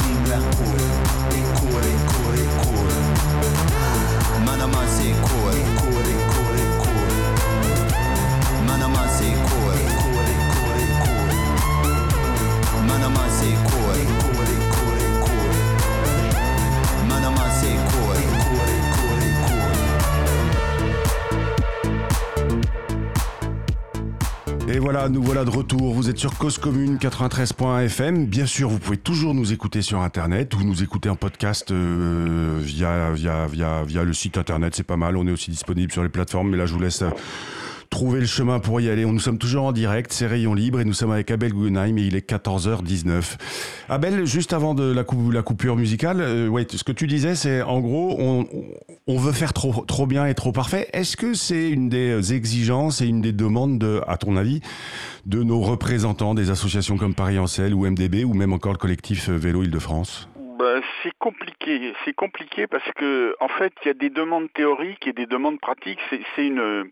Et 24.72 24.78
voilà, 24.78 25.08
nous 25.08 25.20
voilà 25.20 25.44
de 25.44 25.50
retour. 25.50 25.92
Vous 25.92 26.10
êtes 26.10 26.18
sur 26.18 26.38
Cause 26.38 26.56
Commune 26.58 26.96
93.fm. 26.98 28.26
Bien 28.26 28.46
sûr, 28.46 28.68
vous 28.68 28.78
pouvez 28.78 28.98
toujours 28.98 29.34
nous 29.34 29.52
écouter 29.52 29.82
sur 29.82 30.00
Internet 30.00 30.54
ou 30.54 30.62
nous 30.62 30.84
écouter 30.84 31.08
en 31.08 31.16
podcast 31.16 31.72
euh, 31.72 32.60
via, 32.62 33.10
via, 33.10 33.48
via, 33.48 33.82
via 33.82 34.04
le 34.04 34.12
site 34.12 34.38
Internet. 34.38 34.76
C'est 34.76 34.84
pas 34.84 34.96
mal. 34.96 35.16
On 35.16 35.26
est 35.26 35.32
aussi 35.32 35.50
disponible 35.50 35.90
sur 35.90 36.04
les 36.04 36.08
plateformes. 36.08 36.50
Mais 36.50 36.56
là, 36.56 36.66
je 36.66 36.74
vous 36.74 36.78
laisse 36.78 37.02
euh, 37.02 37.10
trouver 37.90 38.20
le 38.20 38.26
chemin 38.26 38.60
pour 38.60 38.80
y 38.80 38.88
aller. 38.88 39.04
Nous 39.04 39.18
sommes 39.18 39.38
toujours 39.38 39.64
en 39.64 39.72
direct. 39.72 40.12
C'est 40.12 40.26
Rayon 40.26 40.54
Libre 40.54 40.80
et 40.80 40.84
nous 40.84 40.92
sommes 40.92 41.10
avec 41.10 41.30
Abel 41.30 41.52
Guggenheim 41.52 41.98
et 41.98 42.02
il 42.02 42.14
est 42.16 42.28
14h19. 42.28 43.36
Abel, 43.88 44.24
juste 44.26 44.52
avant 44.52 44.74
de 44.74 44.90
la, 44.92 45.02
coup- 45.04 45.30
la 45.30 45.42
coupure 45.42 45.76
musicale, 45.76 46.20
euh, 46.20 46.48
ouais, 46.48 46.66
ce 46.70 46.84
que 46.84 46.92
tu 46.92 47.06
disais, 47.08 47.34
c'est 47.34 47.62
en 47.62 47.80
gros, 47.80 48.16
on, 48.18 48.46
on 49.08 49.18
veut 49.18 49.32
faire 49.32 49.52
trop, 49.52 49.84
trop 49.84 50.06
bien 50.06 50.26
et 50.26 50.34
trop 50.34 50.52
parfait. 50.52 50.88
Est-ce 50.92 51.16
que 51.16 51.34
c'est 51.34 51.68
une 51.68 51.88
des 51.88 52.32
exigences 52.32 53.00
et 53.02 53.06
une 53.06 53.20
des 53.20 53.32
demandes, 53.32 53.78
de, 53.78 54.00
à 54.06 54.16
ton 54.16 54.36
avis, 54.36 54.60
de 55.26 55.42
nos 55.42 55.60
représentants 55.60 56.34
des 56.34 56.50
associations 56.50 56.96
comme 56.96 57.14
Paris 57.14 57.36
Selle 57.48 57.74
ou 57.74 57.84
MDB 57.90 58.24
ou 58.24 58.34
même 58.34 58.52
encore 58.52 58.72
le 58.72 58.78
collectif 58.78 59.28
Vélo 59.28 59.64
Île-de-France? 59.64 60.28
Ben, 60.60 60.80
c'est 61.02 61.12
compliqué. 61.18 61.92
C'est 62.04 62.14
compliqué 62.14 62.66
parce 62.66 62.88
que 62.96 63.34
en 63.40 63.48
fait, 63.48 63.72
il 63.84 63.88
y 63.88 63.90
a 63.90 63.94
des 63.94 64.10
demandes 64.10 64.46
théoriques 64.54 65.06
et 65.06 65.12
des 65.12 65.26
demandes 65.26 65.58
pratiques. 65.58 65.98
C'est 66.10 66.46
une, 66.46 66.84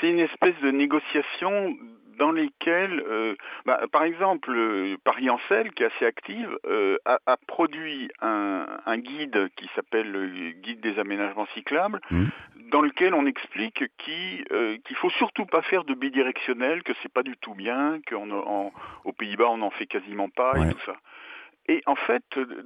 c'est 0.00 0.10
une 0.10 0.18
espèce 0.20 0.58
de 0.62 0.70
négociation 0.70 1.76
dans 2.18 2.30
lesquels, 2.30 3.02
euh, 3.08 3.34
bah, 3.64 3.80
par 3.90 4.04
exemple, 4.04 4.50
euh, 4.54 4.96
Paris-Ancel, 5.02 5.72
qui 5.72 5.82
est 5.82 5.86
assez 5.86 6.04
active, 6.04 6.56
euh, 6.66 6.98
a, 7.06 7.18
a 7.26 7.36
produit 7.38 8.10
un, 8.20 8.66
un 8.84 8.98
guide 8.98 9.48
qui 9.56 9.68
s'appelle 9.74 10.12
le 10.12 10.26
Guide 10.52 10.80
des 10.80 10.98
aménagements 10.98 11.46
cyclables, 11.54 12.00
Mhm. 12.10 12.28
dans 12.70 12.82
lequel 12.82 13.14
on 13.14 13.24
explique 13.26 13.84
qui, 13.98 14.44
qu'il 14.84 14.96
faut 14.96 15.10
surtout 15.10 15.46
pas 15.46 15.62
faire 15.62 15.84
de 15.84 15.94
bidirectionnel, 15.94 16.82
que 16.82 16.92
c'est 17.02 17.12
pas 17.12 17.22
du 17.22 17.36
tout 17.38 17.54
bien, 17.54 17.98
qu'aux 18.06 19.12
Pays-Bas 19.18 19.48
on 19.48 19.58
n'en 19.58 19.70
fait 19.70 19.86
quasiment 19.86 20.28
pas 20.28 20.52
Ouais. 20.52 20.68
et 20.68 20.72
tout 20.74 20.80
ça. 20.86 20.96
Et 21.68 21.80
en 21.86 21.94
fait, 21.94 22.24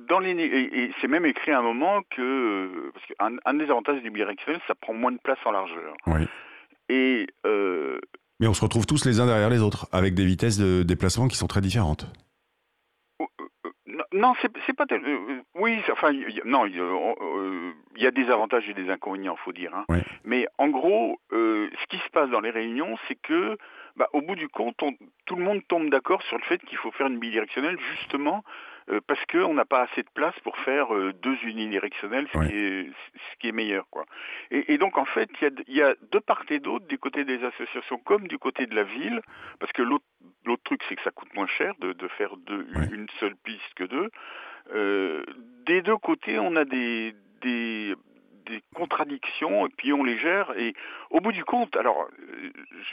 dans 0.09 0.19
les, 0.19 0.35
né- 0.35 0.45
et, 0.45 0.85
et 0.85 0.93
c'est 1.01 1.09
même 1.09 1.27
écrit 1.27 1.53
à 1.53 1.59
un 1.59 1.63
moment 1.63 2.01
que, 2.11 2.91
parce 2.95 3.07
qu'un 3.07 3.37
un 3.45 3.55
des 3.55 3.71
avantages 3.71 4.03
du 4.03 4.11
bidirectionnel, 4.11 4.61
ça 4.67 4.75
prend 4.75 4.95
moins 4.95 5.13
de 5.13 5.19
place 5.23 5.39
en 5.45 5.51
largeur. 5.53 5.95
Oui. 6.07 6.27
Et 6.89 7.27
euh, 7.47 7.99
Mais 8.41 8.47
on 8.47 8.55
se 8.55 8.63
retrouve 8.63 8.87
tous 8.87 9.05
les 9.05 9.21
uns 9.21 9.27
derrière 9.27 9.51
les 9.51 9.61
autres, 9.63 9.89
avec 9.93 10.15
des 10.15 10.25
vitesses 10.25 10.59
de 10.59 10.83
déplacement 10.83 11.29
qui 11.29 11.37
sont 11.37 11.47
très 11.47 11.61
différentes. 11.61 12.07
Non, 13.87 14.05
Non, 14.13 14.33
c'est 14.67 14.73
pas 14.77 14.87
tel. 14.87 15.03
euh, 15.05 15.19
euh, 15.31 15.43
oui, 15.55 15.79
enfin, 15.93 16.11
il 16.13 16.31
y 16.35 16.41
a- 16.41 16.45
non, 16.45 16.67
il 16.67 16.77
y, 16.77 16.81
a 16.81 16.83
euh, 16.83 17.73
il 17.97 18.03
y 18.03 18.07
a 18.07 18.11
des 18.11 18.29
avantages 18.31 18.69
et 18.69 18.75
des 18.75 18.91
inconvénients, 18.91 19.37
faut 19.37 19.53
dire. 19.53 19.75
hein. 19.75 19.85
Mais 20.25 20.47
en 20.59 20.69
gros, 20.69 21.19
euh, 21.33 21.71
ce 21.81 21.87
qui 21.87 21.99
se 21.99 22.09
passe 22.11 22.29
dans 22.31 22.41
les 22.41 22.51
réunions, 22.51 22.97
c'est 23.09 23.15
que, 23.15 23.57
bah, 23.97 24.09
au 24.13 24.21
bout 24.23 24.35
du 24.35 24.49
compte, 24.49 24.83
on- 24.83 24.97
tout 25.25 25.37
le 25.37 25.45
monde 25.45 25.61
tombe 25.69 25.89
d'accord 25.89 26.23
sur 26.23 26.37
le 26.37 26.43
fait 26.45 26.59
qu'il 26.65 26.77
faut 26.79 26.91
faire 26.93 27.07
une 27.07 27.19
bidirectionnelle, 27.19 27.79
justement 27.97 28.45
euh, 28.47 28.51
parce 29.07 29.25
qu'on 29.27 29.55
n'a 29.55 29.65
pas 29.65 29.83
assez 29.83 30.03
de 30.03 30.11
place 30.15 30.39
pour 30.41 30.57
faire 30.59 30.95
euh, 30.95 31.13
deux 31.13 31.37
unidirectionnelles, 31.45 32.29
ce, 32.33 32.39
qui 32.47 32.55
est, 32.55 32.91
ce 33.15 33.37
qui 33.39 33.49
est 33.49 33.53
meilleur, 33.53 33.87
quoi. 33.91 34.05
Et, 34.51 34.75
et 34.75 34.79
donc, 34.79 34.97
en 34.97 35.05
fait, 35.05 35.29
il 35.41 35.45
y 35.45 35.47
a, 35.47 35.51
il 35.67 35.77
y 35.77 35.83
a 35.83 35.95
de 36.13 36.19
part 36.19 36.45
et 36.51 36.61
d'autre, 36.61 36.87
du 36.87 36.99
côté 36.99 37.25
des 37.25 37.43
associations 37.45 37.99
comme 37.99 38.29
du 38.29 38.39
côté 38.39 38.67
de 38.67 38.75
la 38.75 38.85
ville, 38.85 39.21
parce 39.59 39.73
que 39.73 39.83
l'autre 39.83 40.05
truc, 40.65 40.83
c'est 40.89 40.97
que 40.97 41.03
ça 41.03 41.11
coûte 41.11 41.35
moins 41.35 41.47
cher 41.47 41.75
de, 41.81 41.93
de 41.93 42.09
faire 42.09 42.37
deux, 42.37 42.67
une 42.93 43.09
seule 43.19 43.37
piste 43.37 43.75
que 43.75 43.85
deux. 43.85 44.11
Euh, 44.73 45.25
des 45.65 45.83
deux 45.83 45.97
côtés, 45.97 46.39
on 46.39 46.55
a 46.57 46.65
des, 46.65 47.15
des 47.43 47.95
contradictions 48.87 49.67
et 49.67 49.71
puis 49.77 49.93
on 49.93 50.05
les 50.05 50.19
gère. 50.19 50.53
Et 50.57 50.75
au 51.11 51.21
bout 51.21 51.33
du 51.33 51.45
compte, 51.45 51.77
alors, 51.77 52.03
euh, 52.03 52.51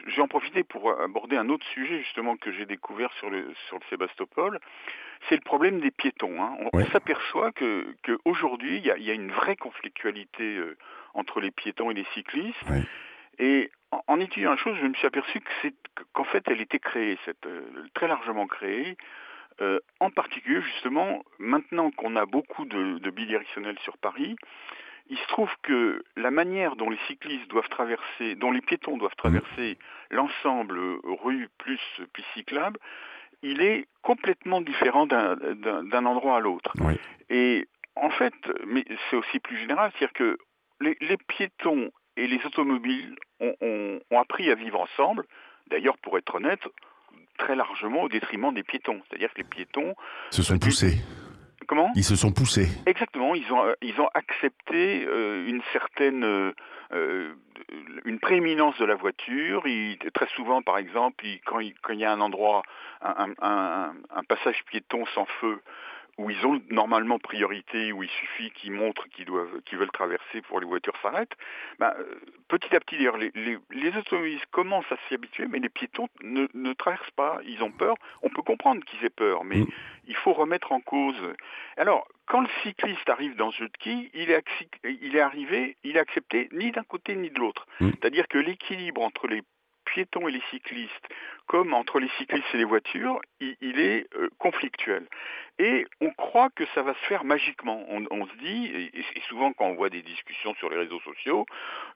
je 0.08 0.15
vais 0.15 0.21
en 0.21 0.27
profiter 0.27 0.63
pour 0.63 0.91
aborder 0.99 1.38
un 1.38 1.49
autre 1.49 1.65
sujet 1.67 1.99
justement 1.99 2.36
que 2.38 2.51
j'ai 2.51 2.65
découvert 2.65 3.12
sur 3.13 3.29
le, 3.29 3.53
sur 3.67 3.77
le 3.77 3.84
Sébastopol. 3.89 4.60
C'est 5.29 5.36
le 5.36 5.41
problème 5.41 5.79
des 5.79 5.91
piétons. 5.91 6.41
hein. 6.41 6.58
On, 6.73 6.86
s'aperçoit 6.86 7.51
que 7.51 7.95
qu'aujourd'hui, 8.03 8.77
il 8.77 8.86
y 8.86 8.91
a, 8.91 8.97
il 8.97 9.03
y 9.03 9.12
a 9.12 9.13
une 9.13 9.32
vraie 9.32 9.56
conflictualité 9.56 10.58
euh, 10.58 10.77
entre 11.13 11.39
les 11.39 11.51
piétons 11.51 11.91
et 11.91 11.93
les 11.93 12.06
cyclistes. 12.13 12.65
Et 13.39 13.71
en, 13.91 14.03
en 14.08 14.19
étudiant 14.19 14.51
la 14.51 14.58
chose, 14.58 14.77
je 14.82 14.86
me 14.88 14.93
suis 14.95 15.08
aperçu 15.08 15.39
que 15.39 15.51
c'est 15.62 15.73
qu'en 16.13 16.25
fait, 16.25 16.43
elle 16.47 16.62
était 16.62 16.79
créée, 16.79 17.17
cette, 17.25 17.45
euh, 17.45 17.62
très 17.93 18.08
largement 18.08 18.47
créée. 18.47 18.97
Euh, 19.62 19.79
en 19.99 20.10
particulier, 20.10 20.62
justement, 20.62 21.23
maintenant 21.38 21.91
qu'on 21.91 22.15
a 22.15 22.25
beaucoup 22.25 22.65
de, 22.65 22.97
de 22.97 23.10
bidirectionnels 23.12 23.77
sur 23.79 23.97
Paris, 23.97 24.36
il 25.09 25.17
se 25.17 25.27
trouve 25.27 25.49
que 25.63 26.03
la 26.15 26.31
manière 26.31 26.75
dont 26.75 26.89
les 26.89 26.97
cyclistes 27.07 27.49
doivent 27.49 27.69
traverser, 27.69 28.35
dont 28.35 28.51
les 28.51 28.61
piétons 28.61 28.97
doivent 28.97 29.15
traverser 29.17 29.77
l'ensemble 30.11 30.79
rue 31.03 31.49
plus 31.57 31.79
piste 32.13 32.27
cyclable, 32.33 32.79
il 33.41 33.61
est 33.61 33.87
complètement 34.01 34.61
différent 34.61 35.05
d'un- 35.05 35.35
endroit 36.05 36.37
à 36.37 36.39
l'autre. 36.39 36.71
Oui. 36.79 36.93
Et 37.29 37.67
en 37.95 38.09
fait, 38.09 38.33
mais 38.65 38.85
c'est 39.09 39.17
aussi 39.17 39.39
plus 39.39 39.57
général, 39.57 39.91
c'est-à-dire 39.91 40.13
que 40.13 40.37
les, 40.81 40.97
les 41.01 41.17
piétons 41.17 41.91
et 42.15 42.27
les 42.27 42.43
automobiles 42.45 43.15
ont, 43.39 43.53
ont- 43.61 43.99
ont 44.11 44.19
appris 44.19 44.49
à 44.49 44.55
vivre 44.55 44.79
ensemble, 44.79 45.25
d'ailleurs 45.67 45.97
pour 45.97 46.17
être 46.17 46.35
honnête, 46.35 46.61
très 47.37 47.55
largement 47.55 48.03
au 48.03 48.09
détriment 48.09 48.53
des 48.53 48.63
piétons. 48.63 49.01
C'est-à-dire 49.09 49.31
que 49.33 49.39
les 49.39 49.43
piétons, 49.47 49.93
Se 50.31 50.43
sont 50.43 50.57
poussés. 50.59 50.97
comment? 51.67 51.91
Ils 51.95 52.03
se 52.03 52.15
sont 52.15 52.31
poussés. 52.31 52.67
Exactement, 52.85 53.12
ils 53.45 53.53
ont, 53.53 53.65
euh, 53.65 53.73
ils 53.82 53.99
ont 53.99 54.10
accepté 54.13 55.06
euh, 55.06 55.45
une 55.47 55.62
certaine, 55.71 56.23
euh, 56.23 57.34
une 58.06 58.19
prééminence 58.19 58.77
de 58.77 58.86
la 58.86 58.95
voiture. 58.95 59.63
Très 60.13 60.27
souvent, 60.36 60.62
par 60.62 60.77
exemple, 60.77 61.25
ils- 61.25 61.41
quand, 61.41 61.60
il, 61.60 61.73
quand 61.82 61.93
il 61.93 61.99
y 61.99 62.06
a 62.06 62.12
un 62.12 62.21
endroit, 62.21 62.63
un 63.01 64.23
passage 64.27 64.63
piéton 64.65 65.06
sans 65.13 65.25
feu, 65.25 65.62
où 66.17 66.30
ils 66.30 66.45
ont 66.45 66.62
normalement 66.69 67.17
priorité, 67.17 67.91
où 67.91 68.04
il 68.04 68.10
suffit 68.10 68.52
qu'ils 68.52 68.71
montrent 68.71 69.08
qu'ils 69.10 69.26
doivent, 69.26 69.62
qu'ils 69.65 69.78
veulent 69.80 69.91
traverser 69.91 70.41
pour 70.43 70.58
que 70.58 70.62
les 70.62 70.67
voitures 70.67 70.95
s'arrêtent. 71.02 71.36
Ben, 71.80 71.93
euh, 71.97 72.19
petit 72.47 72.76
à 72.76 72.80
petit, 72.80 72.97
d'ailleurs, 72.97 73.17
les, 73.17 73.32
les, 73.34 73.58
les 73.71 73.97
automobilistes 73.97 74.45
commencent 74.52 74.91
à 74.91 74.97
s'y 75.08 75.15
habituer, 75.15 75.47
mais 75.47 75.60
les 75.60 75.69
piétons 75.69 76.08
ne, 76.21 76.47
ne 76.54 76.73
traversent 76.73 77.12
pas. 77.12 77.39
Ils 77.45 77.63
ont 77.63 77.71
peur. 77.71 77.95
On 78.21 78.30
peut 78.30 78.43
comprendre 78.43 78.84
qu'ils 78.86 79.04
aient 79.06 79.10
peur, 79.10 79.43
mais 79.43 79.58
Mm. 79.58 79.67
il 80.08 80.15
faut 80.15 80.34
remettre 80.34 80.71
en 80.71 80.82
cause. 80.82 81.15
Alors, 81.78 82.08
quand 82.28 82.41
le 82.41 82.49
cycliste 82.62 83.10
arrive 83.10 83.36
dans 83.36 83.52
ce 83.52 83.60
jeu 83.63 83.69
de 83.69 83.78
quilles, 83.78 84.10
il 84.13 84.30
est, 84.32 84.43
il 84.84 85.15
est 85.15 85.19
arrivé, 85.19 85.78
il 85.84 85.97
est 85.97 85.99
accepté 85.99 86.47
ni 86.52 86.71
d'un 86.71 86.84
côté 86.84 87.15
ni 87.15 87.30
de 87.32 87.39
l'autre. 87.39 87.65
Mm. 87.80 87.89
C'est-à-dire 87.91 88.28
que 88.28 88.38
l'équilibre 88.38 89.02
entre 89.02 89.28
les 89.28 89.41
piétons 89.86 90.28
et 90.28 90.32
les 90.32 90.43
cyclistes, 90.50 91.08
comme 91.48 91.74
entre 91.74 92.00
les 92.00 92.10
cyclistes 92.17 92.48
et 92.54 92.58
les 92.58 92.63
voitures, 92.63 93.19
il, 93.39 93.80
est 93.80 94.08
euh, 94.15 94.30
conflictuel. 94.38 95.08
Et 95.60 95.86
on 96.02 96.12
croit 96.12 96.50
que 96.56 96.65
ça 96.74 96.82
va 96.82 96.93
se 96.93 97.06
faire 97.06 97.24
magiquement. 97.24 97.86
On, 97.89 98.26
se 98.26 98.36
dit, 98.38 98.72
et, 98.93 99.22
souvent 99.28 99.54
quand 99.54 99.65
on 99.65 99.76
voit 99.76 99.89
des 99.89 100.02
discussions 100.02 100.54
sur 100.56 100.69
les 100.69 100.78
réseaux 100.78 101.00
sociaux, 101.02 101.46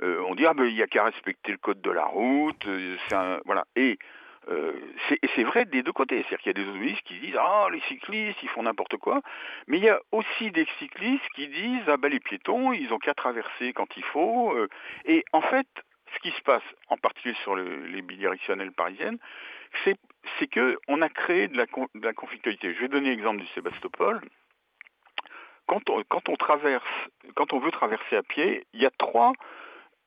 euh, 0.03 0.21
on 0.27 0.35
dit 0.35 0.45
ah 0.45 0.53
ben 0.53 0.65
il 0.65 0.75
y 0.75 0.83
a 0.83 0.87
qu'à 0.87 1.05
respecter 1.05 1.51
le 1.51 1.57
code 1.57 1.81
de 1.81 1.91
la 1.91 2.05
route, 2.05 2.67
euh, 2.67 2.97
c'est 3.07 3.15
un- 3.15 3.39
voilà. 3.45 3.65
Et 3.75 3.97
c'est 5.35 5.43
vrai 5.43 5.65
des 5.65 5.83
deux 5.83 5.91
côtés. 5.91 6.23
C'est-à-dire 6.23 6.37
qu'il 6.37 6.47
y 6.47 6.49
a 6.51 6.53
des 6.53 6.61
automobilistes 6.61 7.01
qui 7.01 7.19
disent 7.19 7.37
ah 7.37 7.67
les 7.69 7.81
cyclistes 7.81 8.41
ils 8.43 8.49
font 8.49 8.63
n'importe 8.63 8.95
quoi, 8.95 9.21
mais 9.67 9.77
il 9.77 9.83
y 9.83 9.89
a 9.89 9.99
aussi 10.13 10.51
des 10.51 10.65
cyclistes 10.79 11.27
qui 11.35 11.49
disent 11.49 11.83
ah 11.87 11.97
ben 11.97 12.09
les 12.09 12.21
piétons 12.21 12.71
ils 12.71 12.93
ont 12.93 12.97
qu'à 12.97 13.13
traverser 13.13 13.73
quand 13.73 13.97
il 13.97 14.03
faut. 14.03 14.55
et 15.03 15.25
en 15.33 15.41
fait, 15.41 15.67
ce 16.13 16.19
qui 16.19 16.31
se 16.31 16.41
passe, 16.41 16.63
en 16.89 16.97
particulier 16.97 17.35
sur 17.43 17.55
le- 17.55 17.85
les 17.87 18.01
bidirectionnelles 18.01 18.71
parisiennes, 18.71 19.17
c'est 19.83 19.97
c'est 20.39 20.47
que 20.47 20.77
on 20.87 21.01
a 21.01 21.09
créé 21.09 21.47
de 21.47 21.55
la, 21.57 21.65
con- 21.67 21.87
de 21.95 22.05
la 22.05 22.13
conflictualité. 22.13 22.73
Je 22.73 22.81
vais 22.81 22.87
donner 22.89 23.09
l'exemple 23.11 23.39
du 23.39 23.47
Sébastopol. 23.47 24.19
Quand 25.67 25.89
on, 25.89 26.03
quand 26.03 26.29
on 26.29 26.35
traverse, 26.35 26.87
quand 27.35 27.53
on 27.53 27.59
veut 27.59 27.71
traverser 27.71 28.15
à 28.15 28.23
pied, 28.23 28.65
il 28.73 28.81
y 28.81 28.85
a 28.85 28.89
trois 28.91 29.33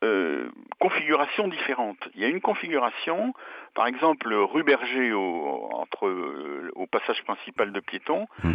euh, 0.02 0.50
configurations 0.78 1.48
différentes. 1.48 2.08
Il 2.14 2.20
y 2.22 2.24
a 2.24 2.28
une 2.28 2.40
configuration, 2.40 3.34
par 3.74 3.86
exemple 3.86 4.32
rue 4.32 4.62
Berger 4.62 5.12
au, 5.12 5.68
entre, 5.72 6.06
euh, 6.06 6.70
au 6.74 6.86
passage 6.86 7.22
principal 7.24 7.72
de 7.72 7.80
piétons. 7.80 8.26
Mm. 8.42 8.52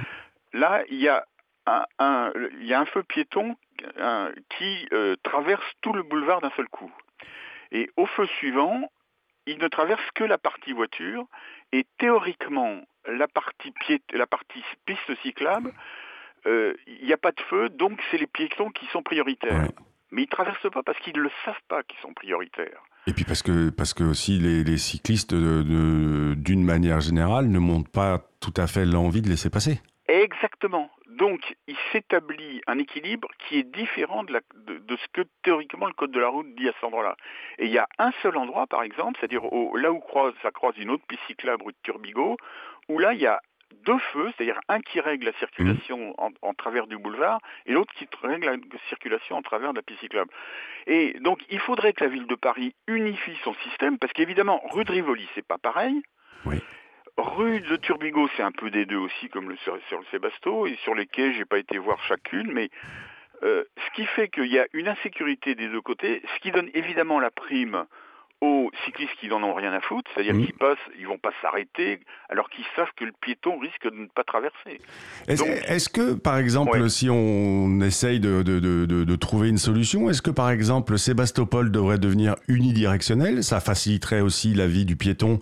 Là, 0.54 0.84
il 0.90 0.98
y 1.00 1.08
a 1.08 1.26
un, 1.68 1.86
un- 2.00 2.32
il 2.60 2.66
y 2.66 2.74
a 2.74 2.80
un 2.80 2.86
feu 2.86 3.04
piéton 3.04 3.56
un- 4.00 4.32
qui 4.58 4.88
euh, 4.92 5.16
traverse 5.24 5.66
tout 5.82 5.94
le 5.94 6.02
boulevard 6.04 6.42
d'un 6.42 6.52
seul 6.56 6.68
coup. 6.70 6.92
Et 7.76 7.90
au 7.98 8.06
feu 8.06 8.26
suivant, 8.40 8.90
il 9.48 9.58
ne 9.58 9.68
traverse 9.68 10.10
que 10.16 10.24
la 10.24 10.38
partie 10.38 10.72
voiture 10.72 11.26
et 11.74 11.86
théoriquement 11.98 12.80
la 13.06 13.28
partie 13.28 13.72
pied, 13.72 14.02
la 14.14 14.26
partie 14.26 14.64
piste 14.86 15.22
cyclable, 15.22 15.74
euh, 16.46 16.74
il 16.88 17.06
n'y 17.06 17.12
a 17.12 17.18
pas 17.18 17.34
de 17.34 17.42
feu, 17.50 17.68
donc 17.68 18.00
c'est 18.10 18.18
les 18.18 18.28
piétons 18.28 18.70
qui 18.70 18.86
sont 18.94 19.04
prioritaires. 19.04 19.68
Mais 20.12 20.24
ils 20.24 20.30
traversent 20.30 20.72
pas 20.72 20.84
parce 20.84 20.98
qu'ils 21.00 21.18
ne 21.18 21.24
le 21.24 21.32
savent 21.44 21.62
pas 21.68 21.84
qu'ils 21.84 22.00
sont 22.00 22.14
prioritaires. 22.14 22.82
Et 23.08 23.12
puis 23.12 23.26
parce 23.26 23.44
que, 23.44 23.70
parce 23.72 23.94
que 23.94 24.06
aussi 24.06 24.40
les, 24.40 24.64
les 24.64 24.78
cyclistes, 24.78 25.34
d'une 25.34 26.64
manière 26.64 27.02
générale, 27.02 27.48
ne 27.48 27.60
montrent 27.60 27.92
pas 27.92 28.22
tout 28.40 28.54
à 28.56 28.68
fait 28.68 28.86
l'envie 28.86 29.22
de 29.22 29.28
laisser 29.28 29.50
passer. 29.50 29.82
Exactement. 30.08 30.90
Donc, 31.16 31.56
il 31.68 31.78
s'établit 31.92 32.62
un 32.68 32.78
équilibre 32.78 33.28
qui 33.40 33.58
est 33.60 33.64
différent 33.64 34.24
de, 34.24 34.34
la- 34.34 34.42
de- 34.68 34.78
de 34.80 34.96
ce 34.98 35.08
que 35.14 35.22
théoriquement 35.44 35.88
le 35.88 35.94
code 35.94 36.12
de 36.12 36.20
la 36.20 36.28
route 36.28 36.54
dit 36.56 36.68
à 36.68 36.74
cet 36.74 36.84
endroit-là. 36.84 37.16
Et 37.58 37.66
il 37.66 37.72
y 37.72 37.78
a 37.78 37.88
un 37.98 38.12
seul 38.22 38.36
endroit, 38.38 38.68
par 38.68 38.84
exemple, 38.84 39.18
c'est-à-dire 39.20 39.44
là 39.76 39.92
où 39.92 40.00
croise, 40.00 40.34
ça 40.42 40.52
croise 40.52 40.78
une 40.78 40.90
autre 40.90 41.06
piste 41.08 41.22
cyclable 41.28 41.64
rue 41.64 41.72
de 41.74 41.78
Turbigo, 41.84 42.38
où 42.90 43.00
là, 43.00 43.14
il 43.14 43.22
y 43.22 43.28
a 43.28 43.40
deux 43.84 43.98
feux, 44.14 44.32
c'est-à-dire 44.36 44.60
un 44.68 44.80
qui 44.80 45.00
règle 45.00 45.26
la 45.26 45.34
circulation 45.34 46.14
en, 46.18 46.30
en 46.42 46.54
travers 46.54 46.88
du 46.88 46.98
boulevard 46.98 47.40
et 47.66 47.72
l'autre 47.74 47.94
qui 47.96 48.08
règle 48.22 48.46
la 48.48 48.58
circulation 48.90 49.36
en 49.38 49.42
travers 49.42 49.72
de 49.72 49.78
la 49.78 49.84
piste 49.84 50.00
cyclable. 50.02 50.32
Et 50.88 51.14
donc, 51.20 51.40
il 51.50 51.60
faudrait 51.60 51.94
que 51.94 52.04
la 52.04 52.10
ville 52.10 52.28
de 52.28 52.36
Paris 52.36 52.76
unifie 52.88 53.38
son 53.44 53.54
système, 53.66 53.98
parce 53.98 54.14
qu'évidemment, 54.14 54.62
rue 54.72 54.84
de 54.86 54.92
Rivoli, 54.92 55.28
c'est 55.34 55.46
pas 55.48 55.58
pareil. 55.58 56.02
Oui. 56.46 56.58
Rue 57.18 57.62
de 57.62 57.78
Turbigo, 57.78 58.28
c'est 58.36 58.44
un 58.44 58.52
peu 58.52 58.70
des 58.70 58.86
deux 58.86 58.98
aussi, 58.98 59.30
comme 59.30 59.50
le, 59.50 59.56
sur, 59.64 59.78
sur 59.88 60.00
le 60.00 60.06
Sébasto, 60.12 60.68
et 60.68 60.78
sur 60.84 60.94
les 60.96 61.06
quais, 61.06 61.34
j'ai 61.34 61.46
pas 61.46 61.58
été 61.60 61.78
voir 61.78 61.98
chacune, 62.08 62.52
mais 62.52 62.70
euh, 63.44 63.64
ce 63.78 63.96
qui 63.96 64.06
fait 64.06 64.28
qu'il 64.28 64.52
y 64.52 64.60
a 64.60 64.66
une 64.74 64.88
insécurité 64.90 65.56
des 65.56 65.70
deux 65.70 65.82
côtés, 65.82 66.22
ce 66.36 66.42
qui 66.42 66.52
donne 66.52 66.70
évidemment 66.74 67.20
la 67.22 67.32
prime 67.32 67.86
aux 68.42 68.70
cyclistes 68.84 69.14
qui 69.22 69.30
n'en 69.30 69.42
ont 69.44 69.54
rien 69.54 69.72
à 69.72 69.80
foutre, 69.80 70.12
c'est-à-dire 70.14 70.34
Mhm. 70.34 70.46
qu'ils 70.46 70.56
passent, 70.56 70.78
ils 71.00 71.08
vont 71.08 71.18
pas 71.18 71.32
s'arrêter, 71.42 72.02
alors 72.28 72.50
qu'ils 72.50 72.66
savent 72.76 72.92
que 72.98 73.06
le 73.06 73.14
piéton 73.22 73.58
risque 73.60 73.86
de 73.90 73.96
ne 73.98 74.08
pas 74.08 74.26
traverser. 74.26 74.82
Est-ce 75.30 75.88
que, 75.88 76.16
par 76.16 76.38
exemple, 76.38 76.78
Ouais. 76.78 76.90
si 76.90 77.10
on 77.10 77.80
essaye 77.80 78.20
de, 78.20 78.44
de- 78.44 78.60
de- 78.60 78.86
de- 78.86 79.04
de 79.06 79.16
trouver 79.16 79.48
une 79.48 79.58
solution, 79.58 80.10
est-ce 80.10 80.22
que, 80.22 80.32
par 80.32 80.50
exemple, 80.50 80.98
Sébastopol 80.98 81.72
devrait 81.72 81.98
devenir 81.98 82.36
unidirectionnel? 82.50 83.42
Ça 83.42 83.62
faciliterait 83.62 84.20
aussi 84.22 84.54
la 84.54 84.68
vie 84.68 84.86
du 84.86 84.98
piéton 84.98 85.40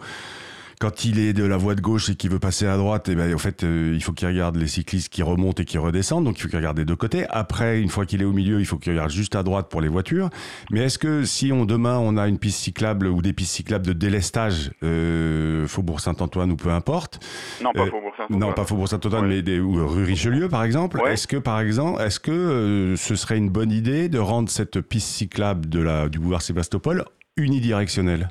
quand 0.79 1.05
il 1.05 1.19
est 1.19 1.33
de 1.33 1.43
la 1.43 1.57
voie 1.57 1.75
de 1.75 1.81
gauche 1.81 2.09
et 2.09 2.15
qu'il 2.15 2.29
veut 2.29 2.39
passer 2.39 2.65
à 2.67 2.77
droite, 2.77 3.09
et 3.09 3.15
ben, 3.15 3.33
en 3.33 3.37
fait, 3.37 3.63
euh, 3.63 3.91
il 3.93 4.03
faut 4.03 4.11
qu'il 4.13 4.27
regarde 4.27 4.55
les 4.55 4.67
cyclistes 4.67 5.09
qui 5.09 5.23
remontent 5.23 5.61
et 5.61 5.65
qui 5.65 5.77
redescendent. 5.77 6.25
Donc, 6.25 6.37
il 6.37 6.41
faut 6.41 6.47
qu'il 6.49 6.57
regarde 6.57 6.77
des 6.77 6.85
deux 6.85 6.95
côtés. 6.95 7.25
Après, 7.29 7.79
une 7.81 7.89
fois 7.89 8.05
qu'il 8.05 8.21
est 8.21 8.25
au 8.25 8.33
milieu, 8.33 8.59
il 8.59 8.65
faut 8.65 8.77
qu'il 8.77 8.91
regarde 8.91 9.11
juste 9.11 9.35
à 9.35 9.43
droite 9.43 9.69
pour 9.69 9.81
les 9.81 9.87
voitures. 9.87 10.29
Mais 10.71 10.81
est-ce 10.81 10.97
que 10.97 11.23
si 11.25 11.51
on 11.51 11.65
demain 11.65 11.97
on 11.99 12.17
a 12.17 12.27
une 12.27 12.37
piste 12.39 12.59
cyclable 12.59 13.07
ou 13.07 13.21
des 13.21 13.33
pistes 13.33 13.53
cyclables 13.53 13.85
de 13.85 13.93
délestage, 13.93 14.71
euh, 14.83 15.67
Faubourg 15.67 15.99
Saint-Antoine 15.99 16.51
ou 16.51 16.55
peu 16.55 16.69
importe. 16.69 17.19
Non, 17.63 17.71
pas 17.73 17.81
Euh, 17.81 17.85
Faubourg 17.85 18.13
Saint-Antoine. 18.17 18.39
Non, 18.39 18.53
pas 18.53 18.65
Faubourg 18.65 18.87
Saint-Antoine, 18.89 19.23
Ouais. 19.23 19.29
mais 19.35 19.41
des, 19.41 19.59
ou 19.59 19.85
rue 19.87 20.03
Richelieu, 20.03 20.49
par 20.49 20.63
exemple. 20.63 20.99
Ouais. 21.01 21.13
Est-ce 21.13 21.27
que, 21.27 21.37
par 21.37 21.59
exemple, 21.59 22.01
est-ce 22.01 22.19
que 22.19 22.95
ce 22.97 23.15
serait 23.15 23.37
une 23.37 23.49
bonne 23.49 23.71
idée 23.71 24.09
de 24.09 24.19
rendre 24.19 24.49
cette 24.49 24.81
piste 24.81 25.07
cyclable 25.09 25.67
de 25.69 25.79
la, 25.79 26.09
du 26.09 26.19
boulevard 26.19 26.41
Sébastopol 26.41 27.05
unidirectionnelle? 27.37 28.29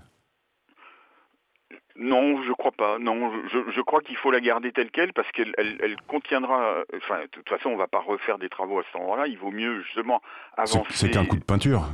Non, 2.03 2.43
je 2.43 2.53
crois 2.53 2.73
pas. 2.73 2.99
Non, 2.99 3.33
je, 3.49 3.71
je 3.71 3.81
crois 3.81 4.01
qu'il 4.01 4.17
faut 4.17 4.31
la 4.31 4.41
garder 4.41 4.73
telle 4.73 4.91
qu'elle 4.91 5.13
parce 5.13 5.31
qu'elle 5.33 5.55
elle, 5.57 5.79
elle 5.83 5.97
contiendra. 6.09 6.83
Enfin, 6.97 7.23
de 7.23 7.27
toute 7.29 7.49
façon, 7.49 7.71
on 7.71 7.77
va 7.77 7.87
pas 7.87 8.01
refaire 8.01 8.39
des 8.39 8.49
travaux 8.49 8.79
à 8.81 8.83
cet 8.85 8.97
endroit-là. 8.97 9.27
Il 9.29 9.39
vaut 9.39 9.51
mieux 9.51 9.83
justement 9.83 10.21
avancer. 10.57 10.83
C'est 10.91 11.11
qu'un 11.11 11.25
coup 11.27 11.37
de 11.37 11.45
peinture 11.45 11.85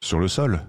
sur 0.00 0.18
le 0.18 0.28
sol. 0.28 0.60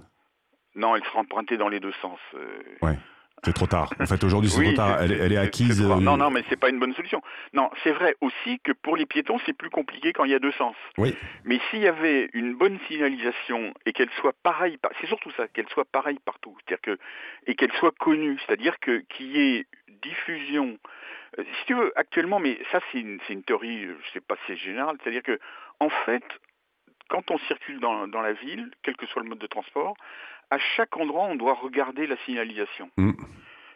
Non, 0.74 0.96
elle 0.96 1.04
sera 1.04 1.20
empruntée 1.20 1.56
dans 1.56 1.68
les 1.68 1.80
deux 1.80 1.92
sens. 2.02 2.18
euh. 2.34 2.62
Ouais, 2.82 2.96
c'est 3.44 3.52
trop 3.52 3.66
tard. 3.66 3.92
En 4.00 4.06
fait, 4.06 4.22
aujourd'hui, 4.24 4.50
c'est 4.50 4.58
Oui, 4.58 4.66
trop 4.74 4.76
tard. 4.76 5.02
Elle, 5.02 5.12
est- 5.12 5.16
elle 5.18 5.32
est 5.32 5.36
c'est- 5.36 5.40
acquise. 5.42 5.82
trop- 5.82 5.92
euh, 5.98 6.00
Non, 6.00 6.16
non, 6.16 6.30
mais 6.30 6.42
c'est 6.48 6.56
pas 6.58 6.68
une 6.68 6.78
bonne 6.80 6.94
solution. 6.94 7.22
Non, 7.52 7.70
c'est 7.84 7.92
vrai 7.92 8.16
aussi 8.20 8.58
que 8.64 8.72
pour 8.72 8.96
les 8.96 9.06
piétons, 9.06 9.38
c'est 9.46 9.52
plus 9.52 9.70
compliqué 9.70 10.12
quand 10.12 10.24
il 10.24 10.30
y 10.32 10.34
a 10.34 10.38
deux 10.38 10.52
sens. 10.52 10.74
Oui. 10.98 11.14
Mais 11.44 11.60
s'il 11.70 11.80
y 11.80 11.86
avait 11.88 12.28
une 12.32 12.54
bonne 12.54 12.78
signalisation 12.88 13.72
et 13.84 13.92
qu'elle 13.92 14.10
soit 14.20 14.34
pareille, 14.42 14.78
par- 14.78 14.90
c'est 15.00 15.06
surtout 15.06 15.30
ça, 15.36 15.46
qu'elle 15.48 15.68
soit 15.68 15.84
pareille 15.84 16.18
partout, 16.24 16.56
c'est-à-dire 16.66 16.80
que 16.82 16.98
et 17.46 17.54
qu'elle 17.54 17.72
soit 17.74 17.94
connue, 17.98 18.38
c'est-à-dire 18.46 18.78
que 18.80 18.98
qu'il 19.10 19.26
y 19.36 19.56
ait 19.56 19.66
diffusion. 20.02 20.78
Euh, 21.38 21.44
Si 21.60 21.66
tu 21.66 21.74
veux, 21.74 21.92
actuellement, 21.96 22.38
mais 22.40 22.58
ça 22.72 22.80
c'est 22.90 23.00
une, 23.00 23.18
théorie, 23.44 23.84
euh, 23.84 23.96
je 24.06 24.10
sais 24.12 24.20
pas 24.20 24.36
si 24.36 24.42
c'est 24.48 24.56
général, 24.56 24.96
c'est-à-dire 25.02 25.22
que 25.22 25.38
en 25.80 25.88
fait, 25.90 26.24
quand 27.08 27.30
on 27.30 27.38
circule 27.46 27.78
dans, 27.80 28.08
dans 28.08 28.22
la 28.22 28.32
ville, 28.32 28.70
quel 28.82 28.96
que 28.96 29.06
soit 29.06 29.22
le 29.22 29.28
mode 29.28 29.38
de 29.38 29.46
transport, 29.46 29.94
à 30.50 30.58
chaque 30.58 30.96
endroit, 30.96 31.24
on 31.24 31.34
doit 31.36 31.54
regarder 31.54 32.06
la 32.06 32.16
signalisation. 32.18 32.90
Mm. 32.96 33.12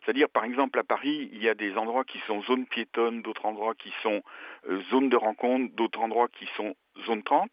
C'est-à-dire, 0.04 0.28
par 0.30 0.44
exemple, 0.44 0.78
à 0.78 0.84
Paris, 0.84 1.28
il 1.32 1.42
y 1.42 1.48
a 1.48 1.54
des 1.54 1.76
endroits 1.76 2.04
qui 2.04 2.18
sont 2.26 2.42
zones 2.42 2.66
piétonnes, 2.66 3.22
d'autres 3.22 3.44
endroits 3.46 3.74
qui 3.74 3.92
sont 4.02 4.22
euh, 4.68 4.80
zones 4.90 5.08
de 5.10 5.16
rencontre, 5.16 5.74
d'autres 5.74 6.00
endroits 6.00 6.28
qui 6.28 6.46
sont 6.56 6.74
zones 7.06 7.22
30. 7.22 7.50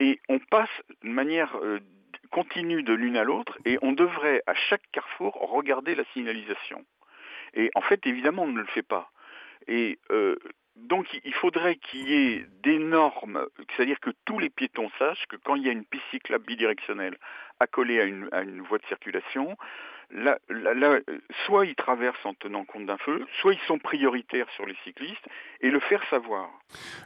Et 0.00 0.20
on 0.28 0.38
passe 0.38 0.70
de 1.02 1.08
manière 1.08 1.56
euh, 1.62 1.78
continue 2.30 2.82
de 2.82 2.92
l'une 2.92 3.16
à 3.16 3.24
l'autre 3.24 3.58
et 3.64 3.78
on 3.82 3.92
devrait, 3.92 4.42
à 4.46 4.54
chaque 4.54 4.82
carrefour, 4.92 5.34
regarder 5.34 5.94
la 5.94 6.04
signalisation. 6.12 6.84
Et 7.54 7.70
en 7.74 7.80
fait, 7.80 8.06
évidemment, 8.06 8.42
on 8.42 8.48
ne 8.52 8.60
le 8.60 8.66
fait 8.66 8.82
pas. 8.82 9.10
Et 9.66 9.98
euh, 10.10 10.36
donc, 10.76 11.12
il- 11.14 11.20
il 11.24 11.34
faudrait 11.34 11.76
qu'il 11.76 12.08
y 12.08 12.14
ait 12.34 12.46
des 12.62 12.78
normes, 12.78 13.46
c'est-à-dire 13.76 13.98
que 14.00 14.10
tous 14.24 14.38
les 14.38 14.50
piétons 14.50 14.90
sachent 14.98 15.26
que 15.26 15.36
quand 15.36 15.54
il 15.56 15.64
y 15.64 15.68
a 15.68 15.72
une 15.72 15.84
piste 15.84 16.04
cyclable 16.10 16.44
bidirectionnelle 16.44 17.16
accolée 17.60 18.00
à 18.00 18.04
une, 18.04 18.28
à 18.32 18.42
une 18.42 18.60
voie 18.62 18.78
de 18.78 18.86
circulation, 18.86 19.56
là, 20.10 20.38
là- 20.48 20.74
là, 20.74 20.86
euh, 20.88 21.00
soit 21.44 21.66
ils 21.66 21.74
traversent 21.74 22.24
en 22.24 22.32
tenant 22.34 22.64
compte 22.64 22.86
d'un 22.86 22.96
feu, 22.98 23.26
soit 23.40 23.52
ils 23.52 23.60
sont 23.66 23.78
prioritaires 23.78 24.46
sur 24.56 24.64
les 24.66 24.76
cyclistes, 24.84 25.24
et 25.60 25.70
le 25.70 25.80
faire 25.80 26.00
savoir. 26.08 26.48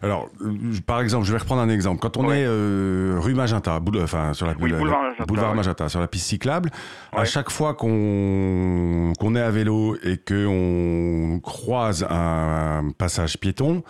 Alors, 0.03 0.29
euh, 0.43 0.53
par 0.87 1.01
exemple, 1.01 1.27
je 1.27 1.33
vais 1.33 1.39
reprendre 1.39 1.63
un 1.63 1.69
exemple. 1.69 2.01
Quand 2.01 2.17
on 2.17 2.27
Ouais. 2.29 2.41
est 2.41 2.45
euh, 2.47 3.17
rue 3.19 3.35
Magenta, 3.35 3.81
boule- 3.81 4.03
enfin 4.03 4.35
sur 4.35 4.47
la, 4.47 4.53
Oui, 4.53 4.71
boulevard 4.73 5.03
la- 5.03 5.09
Magenta, 5.09 5.25
boulevard 5.25 5.51
ouais. 5.51 5.57
Magenta, 5.57 5.89
sur 5.89 6.01
la 6.01 6.07
piste 6.09 6.27
cyclable, 6.27 6.71
à 7.13 7.25
chaque 7.25 7.51
fois 7.51 7.75
qu'on 7.75 9.13
qu'on 9.19 9.35
est 9.35 9.41
à 9.41 9.51
vélo 9.51 9.97
et 10.05 10.19
qu'on 10.19 11.41
croise 11.43 12.07
un 12.09 12.91
passage 12.99 13.39
piéton, 13.39 13.83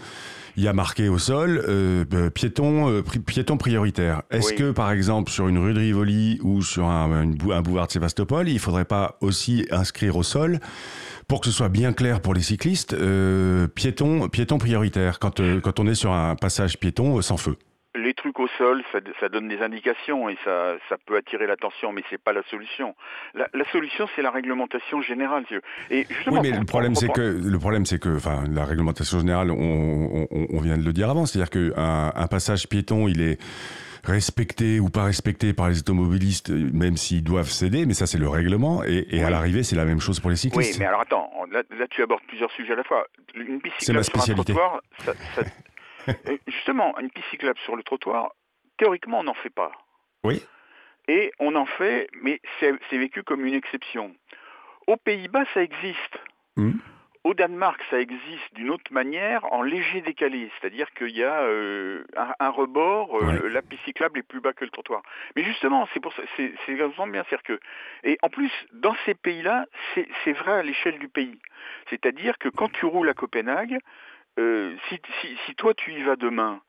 il 0.56 0.62
y 0.64 0.68
a 0.68 0.72
marqué 0.72 1.08
au 1.08 1.18
sol 1.18 1.62
euh, 1.68 2.04
euh, 2.12 2.30
piéton, 2.30 2.88
euh, 2.90 3.00
pri- 3.02 3.20
piéton 3.20 3.56
prioritaire. 3.56 4.22
Est-ce 4.30 4.50
Oui. 4.50 4.56
que, 4.56 4.70
par 4.70 4.90
exemple, 4.90 5.30
sur 5.30 5.48
une 5.48 5.58
rue 5.58 5.72
de 5.74 5.78
Rivoli 5.78 6.38
ou 6.42 6.62
sur 6.62 6.86
un, 6.86 7.22
une 7.22 7.34
bou- 7.34 7.52
un 7.52 7.62
boulevard 7.62 7.86
de 7.86 7.92
Sébastopol, 7.92 8.48
il 8.48 8.58
faudrait 8.58 8.84
pas 8.84 9.16
aussi 9.20 9.66
inscrire 9.70 10.16
au 10.16 10.22
sol 10.22 10.60
pour 11.28 11.40
que 11.40 11.46
ce 11.46 11.52
soit 11.52 11.68
bien 11.70 11.92
clair 11.92 12.20
pour 12.20 12.34
les 12.34 12.42
cyclistes, 12.42 12.92
euh, 12.94 13.66
piéton, 13.68 14.28
piéton 14.28 14.58
prioritaire 14.58 15.18
quand, 15.18 15.40
quand 15.62 15.80
on 15.80 15.86
est 15.86 15.94
sur 15.94 16.12
un 16.12 16.34
passage 16.34 16.78
piéton 16.78 17.20
sans 17.22 17.36
feu? 17.38 17.56
Les 17.94 18.14
trucs 18.14 18.40
au 18.40 18.48
sol, 18.56 18.82
ça, 18.90 19.00
ça 19.20 19.28
donne 19.28 19.48
des 19.48 19.60
indications 19.60 20.30
et 20.30 20.38
ça, 20.44 20.76
ça 20.88 20.96
peut 21.04 21.16
attirer 21.16 21.46
l'attention, 21.46 21.92
mais 21.92 22.02
c'est 22.08 22.16
pas 22.22 22.32
la 22.32 22.42
solution. 22.44 22.94
La, 23.34 23.48
la 23.52 23.64
solution, 23.70 24.08
c'est 24.16 24.22
la 24.22 24.30
réglementation 24.30 25.02
générale. 25.02 25.44
Et 25.90 26.06
Oui, 26.26 26.38
mais 26.42 26.52
le 26.52 26.64
problème, 26.64 26.94
c'est 26.94 27.12
que 27.12 27.20
le 27.20 27.58
problème, 27.58 27.84
c'est 27.84 27.98
que, 27.98 28.16
enfin, 28.16 28.44
la 28.50 28.64
réglementation 28.64 29.18
générale, 29.18 29.50
on, 29.50 30.26
on, 30.30 30.46
on 30.50 30.60
vient 30.60 30.78
de 30.78 30.84
le 30.84 30.92
dire 30.94 31.10
avant, 31.10 31.26
c'est-à-dire 31.26 31.50
qu'un 31.50 32.12
un 32.14 32.26
passage 32.28 32.66
piéton, 32.66 33.08
il 33.08 33.20
est 33.20 33.38
respecté 34.04 34.80
ou 34.80 34.88
pas 34.88 35.04
respecté 35.04 35.52
par 35.52 35.68
les 35.68 35.78
automobilistes, 35.80 36.50
même 36.50 36.96
s'ils 36.96 37.22
doivent 37.22 37.50
céder, 37.50 37.84
mais 37.86 37.94
ça, 37.94 38.06
c'est 38.06 38.18
le 38.18 38.28
règlement. 38.28 38.82
Et, 38.84 39.06
et 39.10 39.22
à 39.22 39.26
Oui. 39.26 39.32
l'arrivée, 39.32 39.62
c'est 39.62 39.76
la 39.76 39.84
même 39.84 40.00
chose 40.00 40.18
pour 40.18 40.30
les 40.30 40.34
Oui, 40.34 40.38
cyclistes. 40.50 40.78
mais 40.80 40.86
alors 40.86 41.02
attends, 41.02 41.30
là, 41.52 41.62
là, 41.78 41.86
tu 41.90 42.02
abordes 42.02 42.22
plusieurs 42.26 42.50
sujets 42.52 42.72
à 42.72 42.76
la 42.76 42.84
fois. 42.84 43.06
Une 43.34 43.60
C'est 43.78 43.92
ma 43.92 44.02
cyclable 44.02 44.04
sur 44.04 44.16
un 44.16 44.20
spécialité. 44.22 44.52
trottoir, 44.54 44.82
ça- 45.04 45.12
ça- 45.34 45.42
justement, 46.46 46.98
une 46.98 47.10
piste 47.10 47.28
cyclable 47.30 47.58
sur 47.60 47.76
le 47.76 47.82
trottoir, 47.82 48.32
théoriquement, 48.78 49.20
on 49.20 49.24
n'en 49.24 49.34
fait 49.34 49.50
pas. 49.50 49.72
Oui. 50.24 50.42
Et 51.08 51.32
on 51.38 51.54
en 51.56 51.66
fait, 51.66 52.08
mais 52.22 52.40
c'est 52.60 52.98
vécu 52.98 53.22
comme 53.22 53.44
une 53.44 53.54
exception. 53.54 54.14
Aux 54.86 54.96
Pays-Bas, 54.96 55.44
ça 55.54 55.62
existe. 55.62 56.18
Mhm. 56.56 56.78
Au 57.24 57.34
Danemark, 57.34 57.80
ça 57.88 58.00
existe 58.00 58.52
d'une 58.54 58.70
autre 58.70 58.92
manière, 58.92 59.44
en 59.52 59.62
léger 59.62 60.00
décalé, 60.00 60.50
c'est-à-dire 60.60 60.90
qu'il 60.94 61.16
y 61.16 61.22
a 61.22 61.42
euh, 61.42 62.02
un, 62.16 62.34
un 62.40 62.48
rebord, 62.48 63.16
euh, 63.16 63.24
Ouais. 63.44 63.48
la 63.48 63.62
piste 63.62 63.84
cyclable 63.84 64.18
est 64.18 64.24
plus 64.24 64.40
bas 64.40 64.52
que 64.52 64.64
le 64.64 64.72
trottoir. 64.72 65.02
Mais 65.36 65.44
justement, 65.44 65.88
c'est 65.94 66.00
pour 66.00 66.12
ça, 66.14 66.22
c'est 66.36 66.52
bien, 67.12 67.22
que, 67.44 67.60
et 68.02 68.18
en 68.22 68.28
plus, 68.28 68.50
dans 68.72 68.96
ces 69.06 69.14
pays-là, 69.14 69.66
c'est 69.94 70.08
c'est 70.24 70.32
vrai 70.32 70.52
à 70.52 70.62
l'échelle 70.64 70.98
du 70.98 71.08
pays. 71.08 71.38
C'est-à-dire 71.90 72.38
que 72.38 72.48
quand 72.48 72.72
tu 72.72 72.86
roules 72.86 73.08
à 73.08 73.14
Copenhague, 73.14 73.78
euh, 74.38 74.74
si, 74.88 75.00
si, 75.20 75.28
si 75.46 75.54
toi 75.54 75.74
tu 75.74 75.92
y 75.92 76.02
vas 76.02 76.16
demain 76.16 76.60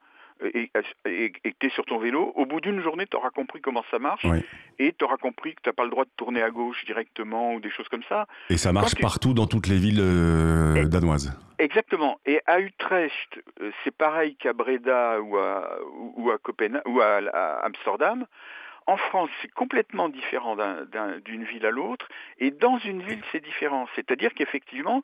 euh, 0.42 0.50
et, 0.54 0.70
et, 1.06 1.24
et 1.44 1.52
que 1.52 1.58
tu 1.60 1.66
es 1.66 1.70
sur 1.70 1.84
ton 1.84 1.98
vélo, 1.98 2.32
au 2.34 2.44
bout 2.46 2.60
d'une 2.60 2.80
journée, 2.82 3.06
tu 3.06 3.16
auras 3.16 3.30
compris 3.30 3.60
comment 3.60 3.84
ça 3.90 3.98
marche 3.98 4.26
et 4.78 4.92
tu 4.92 5.04
auras 5.04 5.16
compris 5.16 5.54
que 5.54 5.60
tu 5.62 5.68
n'as 5.68 5.72
pas 5.74 5.84
le 5.84 5.90
droit 5.90 6.04
de 6.04 6.10
tourner 6.16 6.42
à 6.42 6.50
gauche 6.50 6.84
directement 6.84 7.54
ou 7.54 7.60
des 7.60 7.70
choses 7.70 7.88
comme 7.88 8.02
ça. 8.08 8.26
Et 8.50 8.56
ça 8.56 8.72
marche 8.72 8.90
Quand 8.90 8.96
tu- 8.96 9.02
partout 9.02 9.34
dans 9.34 9.46
toutes 9.46 9.68
les 9.68 9.78
villes 9.78 10.00
euh, 10.00 10.84
danoises. 10.86 11.32
Exactement. 11.58 12.18
Et 12.26 12.40
à 12.46 12.58
Utrecht, 12.60 13.40
c'est 13.84 13.94
pareil 13.96 14.34
qu'à 14.36 14.52
Breda 14.52 15.20
ou 15.20 15.36
à, 15.36 15.78
ou- 15.88 16.14
ou 16.16 16.30
à 16.30 16.38
Copenhague 16.38 16.82
ou 16.86 17.00
à, 17.00 17.20
à 17.32 17.64
Amsterdam. 17.64 18.26
En 18.86 18.96
France, 18.98 19.30
c'est 19.40 19.50
complètement 19.52 20.08
différent 20.10 20.56
d'un- 20.56 20.84
d'un- 20.84 21.18
d'une 21.20 21.44
ville 21.44 21.64
à 21.64 21.70
l'autre, 21.70 22.06
et 22.38 22.50
dans 22.50 22.78
une 22.78 23.02
ville, 23.02 23.22
c'est 23.32 23.42
différent. 23.42 23.88
C'est-à-dire 23.94 24.34
qu'effectivement, 24.34 25.02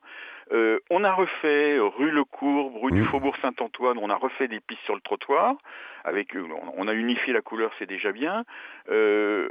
euh, 0.51 0.79
on 0.91 1.03
a 1.03 1.11
refait 1.11 1.79
rue 1.79 2.11
Le 2.11 2.23
Courbe, 2.23 2.75
rue 2.75 2.91
du. 2.91 3.03
Faubourg 3.05 3.35
Saint-Antoine, 3.41 3.97
on 3.97 4.09
a 4.09 4.15
refait 4.15 4.47
des 4.47 4.59
pistes 4.59 4.83
sur 4.83 4.93
le 4.95 5.01
trottoir, 5.01 5.55
avec, 6.03 6.35
euh, 6.35 6.47
on 6.77 6.87
a 6.87 6.93
unifié 6.93 7.33
la 7.33 7.41
couleur, 7.41 7.71
c'est 7.79 7.87
déjà 7.87 8.11
bien. 8.11 8.43
Euh, 8.89 9.49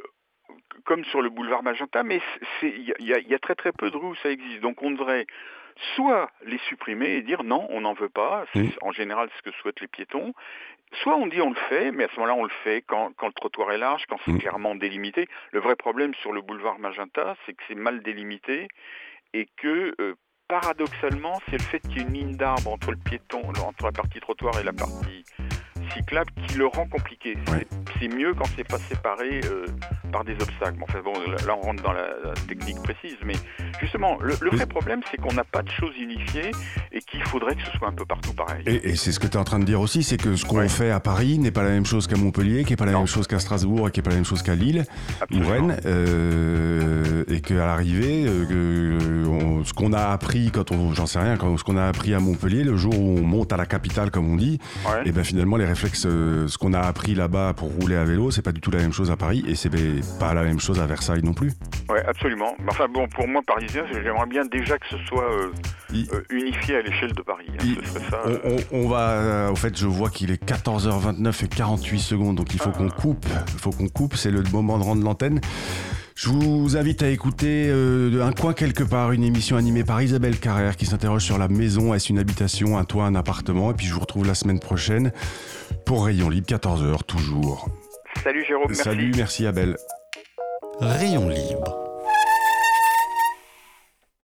comme 0.85 1.05
sur 1.05 1.23
le 1.23 1.31
boulevard 1.31 1.63
Magenta, 1.63 2.03
mais 2.03 2.21
y, 2.63 2.93
il 3.01 3.07
y 3.29 3.35
a 3.35 3.39
très 3.39 3.55
très 3.55 3.73
peu 3.73 3.91
de 3.91 3.97
rues 3.97 4.09
où 4.11 4.15
ça 4.17 4.31
existe. 4.31 4.61
Donc 4.61 4.83
on 4.83 4.91
devrait 4.91 5.27
soit 5.95 6.31
les 6.45 6.59
supprimer 6.69 7.09
et 7.17 7.23
dire 7.23 7.43
non, 7.45 7.67
on 7.71 7.81
n'en 7.83 7.95
veut 7.95 8.09
pas, 8.09 8.45
c'est 8.53 8.61
Oui. 8.61 8.75
en 8.83 8.93
général 8.93 9.29
ce 9.37 9.43
que 9.43 9.55
souhaitent 9.57 9.81
les 9.81 9.89
piétons, 9.89 10.35
soit 11.03 11.17
on 11.17 11.27
dit 11.27 11.41
on 11.41 11.51
le 11.51 11.57
fait, 11.69 11.91
mais 11.93 12.05
à 12.05 12.09
ce 12.09 12.15
moment-là 12.17 12.35
on 12.35 12.45
le 12.45 12.51
fait 12.65 12.83
quand, 12.87 13.13
quand 13.17 13.27
le 13.27 13.33
trottoir 13.33 13.73
est 13.73 13.79
large, 13.79 14.05
quand 14.09 14.19
c'est 14.25 14.37
clairement 14.39 14.75
délimité. 14.75 15.29
Le 15.53 15.61
vrai 15.61 15.77
problème 15.77 16.15
sur 16.15 16.33
le 16.33 16.41
boulevard 16.43 16.79
Magenta, 16.79 17.37
c'est 17.47 17.53
que 17.55 17.63
c'est 17.69 17.75
mal 17.77 18.03
délimité 18.03 18.69
et 19.33 19.49
que 19.57 19.95
euh, 20.01 20.15
paradoxalement, 20.49 21.41
c'est 21.49 21.59
le 21.59 21.63
fait 21.63 21.79
qu'il 21.81 21.99
y 21.99 22.01
ait 22.01 22.03
une 22.03 22.13
ligne 22.13 22.37
d'arbre 22.37 22.73
entre 22.73 22.91
le 22.91 22.97
piéton, 22.97 23.41
entre 23.65 23.85
la 23.85 23.93
partie 23.93 24.19
trottoir 24.21 24.59
et 24.59 24.65
la 24.65 24.73
partie 24.73 25.25
cyclable 25.95 26.31
qui 26.47 26.57
le 26.59 26.67
rend 26.67 26.87
compliqué. 26.87 27.37
Ouais. 27.51 27.67
C'est- 27.99 28.09
mieux 28.11 28.33
quand 28.35 28.47
c'est 28.57 28.67
pas 28.67 28.79
séparé 28.79 29.41
euh, 29.45 29.67
par 30.11 30.25
des 30.25 30.33
obstacles. 30.33 30.79
Bon, 30.79 30.87
Enfin 30.89 31.01
bon, 31.05 31.13
là 31.47 31.55
on 31.57 31.67
rentre 31.67 31.83
dans 31.83 31.93
la, 31.93 32.07
la 32.25 32.33
technique 32.49 32.83
précise, 32.83 33.17
mais 33.25 33.35
justement, 33.81 34.19
le, 34.21 34.35
le 34.41 34.51
vrai 34.51 34.67
problème, 34.67 35.01
c'est 35.11 35.17
qu'on 35.19 35.33
n'a 35.35 35.45
pas 35.45 35.63
de 35.63 35.71
choses 35.71 35.97
unifiées 36.01 36.51
et 36.93 36.99
qu'il 37.01 37.23
faudrait 37.25 37.55
que 37.55 37.63
ce 37.63 37.71
soit 37.79 37.89
un 37.89 37.93
peu 37.93 38.05
partout 38.07 38.33
pareil. 38.33 38.63
Et, 38.67 38.91
et 38.91 38.97
c'est 38.97 39.13
ce 39.13 39.21
que 39.21 39.27
tu 39.27 39.35
es 39.35 39.37
en 39.37 39.45
train 39.45 39.59
de 39.59 39.65
dire 39.65 39.81
aussi, 39.81 40.03
c'est 40.03 40.17
que 40.17 40.35
ce 40.35 40.45
qu'on 40.45 40.59
Ouais. 40.59 40.69
fait 40.69 40.91
à 40.91 40.99
Paris 41.01 41.39
n'est 41.39 41.51
pas 41.53 41.63
la 41.63 41.71
même 41.71 41.87
chose 41.87 42.07
qu'à 42.07 42.17
Montpellier, 42.17 42.65
qui 42.65 42.73
n'est 42.73 42.77
pas 42.77 42.87
la 42.87 42.93
Non. 42.93 42.99
même 43.01 43.07
chose 43.07 43.27
qu'à 43.27 43.39
Strasbourg, 43.39 43.89
et 43.89 43.91
qui 43.93 44.01
n'est 44.01 44.05
pas 44.05 44.11
la 44.11 44.17
même 44.17 44.25
chose 44.25 44.43
qu'à 44.43 44.55
Lille 44.55 44.85
ou. 45.31 45.47
Rennes, 45.47 45.77
euh, 45.87 47.25
et 47.29 47.41
qu'à 47.41 47.55
l'arrivée, 47.67 48.25
euh, 48.27 49.25
on- 49.27 49.65
ce 49.65 49.73
qu'on 49.73 49.93
a 49.93 50.07
appris 50.09 50.51
quand 50.51 50.71
on, 50.73 50.95
j'en 50.95 51.07
sais 51.07 51.19
rien, 51.19 51.37
quand, 51.37 51.57
ce 51.57 51.65
qu'on 51.65 51.77
a 51.77 51.87
appris 51.87 52.15
à 52.15 52.19
Montpellier, 52.21 52.65
le 52.65 52.77
jour 52.77 52.99
où 52.99 53.19
on 53.19 53.23
monte 53.23 53.53
à 53.53 53.57
la 53.57 53.67
capitale, 53.67 54.11
comme 54.11 54.31
on 54.31 54.37
dit, 54.37 54.59
Ouais. 54.87 55.03
et 55.07 55.13
ben 55.13 55.23
finalement 55.25 55.57
les 55.57 55.65
réflexe, 55.67 55.80
ce 55.89 56.59
qu'on 56.59 56.73
a 56.73 56.81
appris 56.81 57.15
là-bas 57.15 57.55
pour 57.55 57.71
rouler 57.81 57.97
à 57.97 58.05
vélo, 58.05 58.31
c'est 58.31 58.43
pas 58.43 58.53
du 58.53 58.61
tout 58.61 58.71
la 58.71 58.79
même 58.79 58.93
chose 58.93 59.11
à 59.11 59.17
Paris 59.17 59.45
et 59.47 59.55
c'est 59.55 59.71
pas 60.19 60.35
la 60.35 60.43
même 60.43 60.61
chose 60.61 60.81
à 60.81 60.87
Versailles 60.87 61.23
non 61.23 61.33
plus. 61.33 61.53
Ouais, 61.89 62.05
absolument. 62.07 62.55
Enfin 62.69 62.87
bon, 62.93 63.07
pour 63.09 63.27
moi, 63.29 63.41
parisien, 63.47 63.85
j'aimerais 63.93 64.27
bien 64.27 64.45
déjà 64.45 64.79
que 64.79 64.87
ce 64.91 64.97
soit 65.09 65.31
euh, 65.31 65.53
Il- 65.93 66.09
euh, 66.13 66.23
unifié 66.31 66.77
à 66.77 66.83
l'échelle 66.83 67.13
de 67.13 67.23
Paris. 67.23 67.47
hein. 67.51 67.63
Il- 67.65 67.79
Ce 67.87 67.95
serait 67.95 68.11
ça. 68.11 68.21
On, 68.25 68.31
euh, 68.31 68.57
on- 68.73 68.79
on 68.85 68.89
va, 68.89 69.51
au 69.53 69.57
fait, 69.57 69.77
je 69.77 69.87
vois 69.87 70.11
qu'il 70.11 70.31
est 70.31 70.43
14h29 70.45 71.43
et 71.45 71.49
48 71.49 71.99
secondes, 72.01 72.37
donc 72.37 72.55
il 72.55 72.61
faut 72.61 72.71
qu'on 72.71 72.89
coupe. 72.89 73.27
Il 73.55 73.59
faut 73.59 73.71
qu'on 73.71 73.89
coupe. 73.89 74.15
C'est 74.17 74.31
le 74.31 74.43
moment 74.53 74.79
de 74.79 74.85
rendre 74.85 75.03
l'antenne. 75.05 75.41
Je 76.15 76.29
vous 76.29 76.77
invite 76.77 77.03
à 77.03 77.09
écouter 77.09 77.69
euh, 77.69 78.25
Un 78.25 78.33
coin 78.33 78.53
quelque 78.53 78.83
part, 78.83 79.13
une 79.13 79.25
émission 79.25 79.57
animée 79.57 79.85
par 79.85 80.03
Isabelle 80.03 80.39
Carrère 80.39 80.77
qui 80.77 80.87
s'interroge 80.87 81.25
sur 81.25 81.39
la 81.39 81.49
maison. 81.49 81.95
Est-ce 81.95 82.11
une 82.11 82.19
habitation, 82.19 82.79
un 82.79 82.85
toit, 82.85 83.05
un 83.05 83.15
appartement? 83.15 83.71
Et 83.71 83.75
puis 83.75 83.87
je 83.87 83.95
vous 83.95 84.01
retrouve 84.01 84.27
la 84.27 84.35
semaine 84.35 84.61
prochaine 84.61 85.13
pour 85.87 86.07
Rayon 86.07 86.29
Libre, 86.29 86.47
14h 86.47 87.05
toujours. 87.05 87.69
Salut 88.23 88.45
Jérôme, 88.47 88.67
merci. 88.69 88.83
Salut, 88.83 89.13
merci 89.17 89.47
Abel. 89.47 89.77
Rayon 90.81 91.29
libre 91.29 91.90